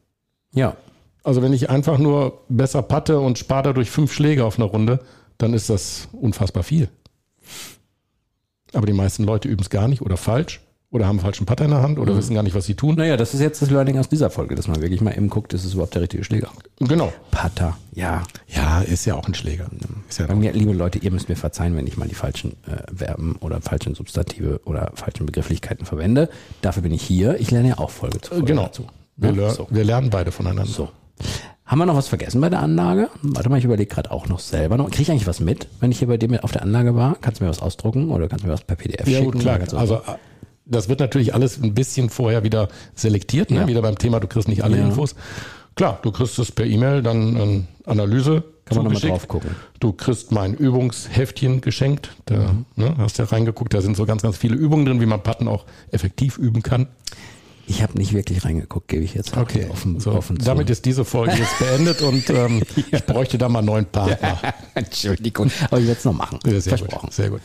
Ja. 0.52 0.76
Also 1.25 1.42
wenn 1.42 1.52
ich 1.52 1.71
einfach 1.71 1.99
nur 1.99 2.42
besser 2.49 2.83
patte 2.83 3.21
und 3.21 3.38
spare 3.38 3.64
dadurch 3.64 3.90
fünf 3.90 4.12
Schläge 4.12 4.45
auf 4.45 4.59
einer 4.59 4.66
Runde, 4.66 5.00
dann 5.38 5.54
ist 5.54 5.71
das 5.71 6.09
unfassbar 6.12 6.62
viel. 6.62 6.88
Aber 8.73 8.87
die 8.87 8.92
meisten 8.92 9.25
Leute 9.25 9.49
üben 9.49 9.62
es 9.62 9.71
gar 9.71 9.88
nicht 9.88 10.02
oder 10.02 10.16
falsch 10.16 10.61
oder 10.92 11.06
haben 11.06 11.18
falschen 11.20 11.46
Putter 11.46 11.64
in 11.64 11.70
der 11.70 11.82
Hand 11.82 11.99
oder 11.99 12.14
wissen 12.16 12.34
gar 12.34 12.42
nicht, 12.42 12.54
was 12.54 12.66
sie 12.66 12.75
tun. 12.75 12.96
Naja, 12.96 13.16
das 13.16 13.32
ist 13.34 13.40
jetzt 13.40 13.62
das 13.62 13.70
Learning 13.70 13.99
aus 13.99 14.08
dieser 14.08 14.28
Folge, 14.30 14.54
dass 14.54 14.68
man 14.68 14.80
wirklich 14.82 15.00
mal 15.00 15.12
eben 15.16 15.28
guckt, 15.30 15.54
ist 15.54 15.64
es 15.64 15.72
überhaupt 15.72 15.94
der 15.94 16.02
richtige 16.02 16.22
Schläger? 16.22 16.49
Genau. 16.80 17.12
Putter, 17.30 17.76
ja. 17.94 18.22
Ja, 18.46 18.82
ist 18.82 19.04
ja 19.06 19.14
auch 19.14 19.26
ein 19.26 19.34
Schläger. 19.34 19.66
Ist 20.08 20.20
ja 20.20 20.26
Bei 20.26 20.34
mir, 20.34 20.52
liebe 20.52 20.72
Leute, 20.72 20.99
ihr 20.99 21.11
müsst 21.11 21.28
mir 21.30 21.37
verzeihen, 21.37 21.75
wenn 21.76 21.87
ich 21.87 21.96
mal 21.96 22.06
die 22.08 22.14
falschen 22.14 22.52
äh, 22.66 22.94
Verben 22.94 23.37
oder 23.40 23.61
falschen 23.62 23.94
Substantive 23.94 24.61
oder 24.66 24.92
falschen 24.94 25.25
Begrifflichkeiten 25.26 25.87
verwende. 25.87 26.28
Dafür 26.61 26.82
bin 26.82 26.92
ich 26.92 27.02
hier. 27.02 27.40
Ich 27.40 27.50
lerne 27.50 27.68
ja 27.70 27.78
auch 27.78 27.90
Folge 27.90 28.20
zu 28.20 28.30
Folge 28.30 28.44
genau. 28.44 28.64
dazu. 28.64 28.84
Wir, 29.16 29.30
Ja, 29.30 29.37
ler 29.37 29.50
so. 29.50 29.66
wir 29.70 29.84
lernen 29.84 30.11
beide 30.11 30.30
voneinander. 30.30 30.70
so. 30.70 30.90
Haben 31.64 31.78
wir 31.78 31.87
noch 31.87 31.96
was 31.96 32.08
vergessen 32.08 32.40
bei 32.42 32.50
der 32.50 32.58
Anlage? 32.61 33.08
Warte 33.22 33.49
mal, 33.49 33.56
ich 33.58 33.64
überlege 33.64 33.88
gerade 33.94 34.11
auch 34.11 34.28
noch 34.28 34.40
selber 34.40 34.76
noch. 34.76 34.90
Kriege 34.90 35.02
ich 35.02 35.11
eigentlich 35.11 35.26
was 35.26 35.40
mit, 35.40 35.68
wenn 35.80 35.90
ich 35.90 36.00
hier 36.00 36.08
bei 36.08 36.18
dir 36.18 36.44
auf 36.44 36.52
der 36.52 36.61
Anlage 36.62 36.94
war? 36.96 37.16
Kannst 37.18 37.40
du 37.40 37.44
mir 37.44 37.50
was 37.50 37.61
ausdrucken 37.62 38.11
oder 38.11 38.28
kannst 38.28 38.44
du 38.44 38.49
mir 38.49 38.52
was 38.52 38.62
per 38.64 38.76
PDF 38.76 39.06
Ja, 39.08 39.18
schicken? 39.20 39.32
gut, 39.32 39.40
klar. 39.40 39.58
Also 39.75 40.02
das 40.72 40.88
wird 40.88 40.98
natürlich 41.00 41.34
alles 41.34 41.62
ein 41.62 41.74
bisschen 41.74 42.10
vorher 42.10 42.42
wieder 42.42 42.68
selektiert, 42.94 43.50
ne? 43.50 43.60
Ja. 43.60 43.66
wieder 43.68 43.82
beim 43.82 43.96
Thema, 43.98 44.18
du 44.20 44.26
kriegst 44.26 44.48
nicht 44.48 44.64
alle 44.64 44.78
Ja. 44.78 44.84
Infos. 44.86 45.14
Klar, 45.76 45.98
du 46.02 46.10
kriegst 46.12 46.38
es 46.38 46.52
per 46.52 46.66
E-Mail, 46.66 47.02
dann 47.02 47.36
ähm, 47.36 47.66
Analyse. 47.86 48.42
Kann 48.64 48.76
man 48.76 48.84
noch 48.84 48.92
mal 48.92 49.00
zugeschickt. 49.00 49.10
drauf 49.12 49.28
gucken. 49.28 49.50
Du 49.80 49.92
kriegst 49.92 50.30
mein 50.32 50.54
Übungsheftchen 50.54 51.60
geschenkt. 51.62 52.10
Da 52.26 52.36
Mhm. 52.52 52.64
ne, 52.76 52.94
hast 52.98 53.18
ja 53.18 53.24
reingeguckt, 53.24 53.74
da 53.74 53.80
sind 53.80 53.96
so 53.96 54.04
ganz, 54.06 54.22
ganz 54.22 54.36
viele 54.36 54.54
Übungen 54.54 54.84
drin, 54.86 55.00
wie 55.00 55.06
man 55.06 55.22
Patten 55.22 55.48
auch 55.48 55.64
effektiv 55.90 56.38
üben 56.38 56.62
kann. 56.62 56.86
Ich 57.66 57.83
habe 57.83 57.97
nicht 57.97 58.12
wirklich 58.12 58.45
reingeguckt, 58.45 58.88
gebe 58.88 59.04
ich 59.04 59.14
jetzt 59.14 59.37
Okay, 59.37 59.66
offen, 59.71 60.00
so, 60.00 60.12
offen 60.12 60.38
zu. 60.38 60.45
damit 60.47 60.69
ist 60.69 60.85
diese 60.85 61.04
Folge 61.04 61.33
jetzt 61.35 61.59
beendet 61.59 62.02
und 62.02 62.28
ähm, 62.31 62.62
ich 62.90 63.04
bräuchte 63.07 63.38
da 63.38 63.49
mal 63.49 63.61
einen 63.61 63.66
neuen 63.66 63.87
Partner. 63.87 64.38
Entschuldigung, 64.75 65.50
aber 65.71 65.78
ich 65.78 65.87
werde 65.87 65.99
es 65.99 66.04
noch 66.04 66.12
machen. 66.12 66.38
Ja, 66.45 66.52
sehr 66.61 66.76
Versprochen. 66.76 67.07
gut, 67.07 67.12
sehr 67.14 67.31
gut. 67.31 67.40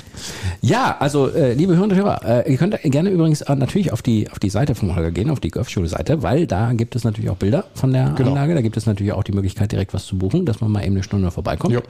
Ja, 0.61 0.97
also 0.99 1.29
äh, 1.29 1.53
liebe 1.53 1.75
Hörer 1.75 1.83
und 1.85 1.93
Hörer, 1.95 2.45
äh, 2.45 2.51
ihr 2.51 2.57
könnt 2.57 2.79
gerne 2.81 3.09
übrigens 3.09 3.41
äh, 3.41 3.55
natürlich 3.55 3.91
auf 3.93 4.01
die 4.01 4.29
auf 4.31 4.39
die 4.39 4.49
Seite 4.49 4.75
vom 4.75 4.95
Holger 4.95 5.11
gehen, 5.11 5.29
auf 5.29 5.39
die 5.39 5.49
Golfschule-Seite, 5.49 6.23
weil 6.23 6.47
da 6.47 6.73
gibt 6.73 6.95
es 6.95 7.03
natürlich 7.03 7.29
auch 7.29 7.37
Bilder 7.37 7.65
von 7.75 7.93
der 7.93 8.11
Genau. 8.17 8.29
Anlage. 8.31 8.55
Da 8.55 8.61
gibt 8.61 8.77
es 8.77 8.85
natürlich 8.85 9.13
auch 9.13 9.23
die 9.23 9.33
Möglichkeit, 9.33 9.71
direkt 9.71 9.93
was 9.93 10.05
zu 10.05 10.17
buchen, 10.17 10.45
dass 10.45 10.61
man 10.61 10.71
mal 10.71 10.83
eben 10.83 10.93
eine 10.95 11.03
Stunde 11.03 11.29
vorbeikommt 11.31 11.73
Jo. 11.75 11.81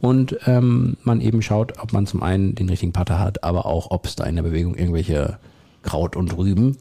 und 0.00 0.36
ähm, 0.46 0.96
man 1.04 1.20
eben 1.20 1.40
schaut, 1.42 1.78
ob 1.80 1.92
man 1.92 2.06
zum 2.06 2.22
einen 2.22 2.54
den 2.54 2.68
richtigen 2.68 2.92
Putter 2.92 3.18
hat, 3.18 3.42
aber 3.44 3.66
auch, 3.66 3.90
ob 3.90 4.06
es 4.06 4.16
da 4.16 4.24
in 4.24 4.36
der 4.36 4.42
Bewegung 4.42 4.74
irgendwelche 4.74 5.38
Kraut 5.82 6.14
und 6.16 6.36
Rüben, 6.36 6.76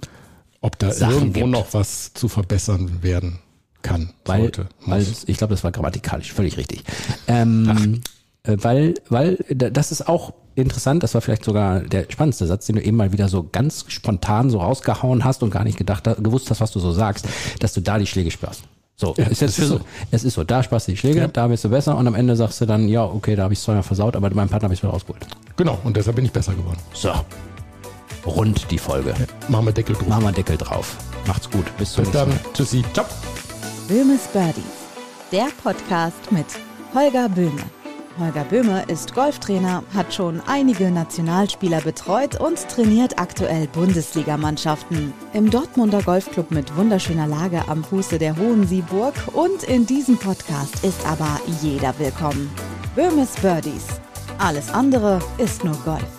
Ob 0.62 0.78
da 0.80 0.92
Sachen 0.92 1.14
irgendwo 1.14 1.40
gibt. 1.42 1.52
noch 1.52 1.74
was 1.74 2.14
zu 2.14 2.28
verbessern 2.28 3.02
werden 3.02 3.40
kann, 3.82 4.12
weil, 4.26 4.42
sollte, 4.42 4.68
weil 4.86 5.06
ich 5.26 5.38
glaube, 5.38 5.54
das 5.54 5.64
war 5.64 5.72
grammatikalisch 5.72 6.34
völlig 6.34 6.58
richtig. 6.58 6.84
Ähm, 7.28 8.02
äh, 8.44 8.58
weil, 8.62 8.96
weil 9.10 9.38
da- 9.50 9.70
das 9.70 9.92
ist 9.94 10.08
auch 10.10 10.34
interessant, 10.56 11.02
das 11.04 11.14
war 11.14 11.22
vielleicht 11.22 11.46
sogar 11.46 11.80
der 11.82 12.06
spannendste 12.10 12.46
Satz, 12.46 12.66
den 12.66 12.76
du 12.76 12.82
eben 12.84 12.98
mal 12.98 13.14
wieder 13.14 13.30
so 13.30 13.48
ganz 13.50 13.86
spontan 13.88 14.50
so 14.50 14.60
rausgehauen 14.60 15.24
hast 15.24 15.42
und 15.44 15.52
gar 15.52 15.64
nicht 15.64 15.78
gedacht, 15.78 16.04
gewusst 16.22 16.50
hast, 16.50 16.60
was 16.60 16.72
du 16.72 16.80
so 16.82 16.92
sagst, 16.92 17.26
dass 17.60 17.74
du 17.74 17.82
da 17.82 17.98
die 17.98 18.08
Schläge 18.08 18.32
spürst. 18.32 18.64
So, 18.98 19.14
Ja, 19.18 19.28
ist 19.28 19.40
jetzt 19.40 19.58
ist 19.58 19.68
so. 19.70 19.78
so. 19.78 19.82
Es 20.12 20.26
ist 20.26 20.34
so, 20.34 20.44
da 20.44 20.62
sparst 20.62 20.90
du 20.90 20.92
die 20.92 20.98
Schläge, 20.98 21.20
Ja. 21.20 21.28
da 21.30 21.48
bist 21.48 21.64
du 21.64 21.70
besser 21.70 21.96
und 21.96 22.06
am 22.06 22.16
Ende 22.16 22.36
sagst 22.36 22.60
du 22.60 22.66
dann, 22.66 22.90
ja, 22.90 23.06
okay, 23.06 23.38
da 23.38 23.44
habe 23.44 23.54
ich 23.54 23.60
es 23.60 23.64
zweimal 23.64 23.84
versaut, 23.84 24.18
aber 24.18 24.30
meinem 24.32 24.50
Partner 24.50 24.66
habe 24.66 24.74
ich 24.74 24.80
es 24.80 24.84
wieder 24.84 24.92
rausgeholt. 24.92 25.26
Genau, 25.56 25.80
und 25.86 25.96
deshalb 25.96 26.18
bin 26.18 26.26
ich 26.26 26.34
besser 26.34 26.54
geworden. 26.54 26.80
So. 26.94 27.14
Rund 28.26 28.70
die 28.72 28.78
Folge. 28.78 29.14
Machen 29.48 29.66
wir 29.66 29.72
Deckel 29.72 29.96
drauf. 29.96 30.08
Machen 30.08 30.24
wir 30.24 30.32
Deckel 30.32 30.58
drauf. 30.58 30.96
Macht's 31.28 31.50
gut. 31.50 31.66
Bis 31.78 31.94
zum 31.94 32.04
Bis 32.04 32.14
nächsten 32.14 32.30
dann. 32.30 32.30
Mal. 32.30 32.54
Tschüssi. 32.54 32.84
Ciao. 32.94 33.06
Böhmes 33.88 34.28
Birdies, 34.28 34.64
der 35.32 35.48
Podcast 35.64 36.32
mit 36.32 36.46
Holger 36.94 37.28
Böhme. 37.30 37.64
Holger 38.20 38.44
Böhme 38.44 38.84
ist 38.88 39.16
Golftrainer, 39.16 39.82
hat 39.94 40.14
schon 40.14 40.42
einige 40.46 40.92
Nationalspieler 40.92 41.80
betreut 41.82 42.40
und 42.40 42.68
trainiert 42.68 43.18
aktuell 43.18 43.68
Bundesligamannschaften. 43.68 45.14
Im 45.34 45.50
Dortmunder 45.50 46.02
Golfclub 46.02 46.52
mit 46.52 46.76
wunderschöner 46.76 47.28
Lage 47.28 47.64
am 47.68 47.84
Fuße 47.84 48.20
der 48.20 48.36
Hohen 48.36 48.68
Sieburg 48.68 49.14
und 49.34 49.64
in 49.64 49.86
diesem 49.86 50.18
Podcast 50.18 50.84
ist 50.84 51.06
aber 51.08 51.40
jeder 51.62 51.98
willkommen. 51.98 52.52
Böhmes 52.96 53.32
Birdies. 53.42 53.86
Alles 54.38 54.70
andere 54.70 55.20
ist 55.38 55.64
nur 55.64 55.76
Golf. 55.86 56.19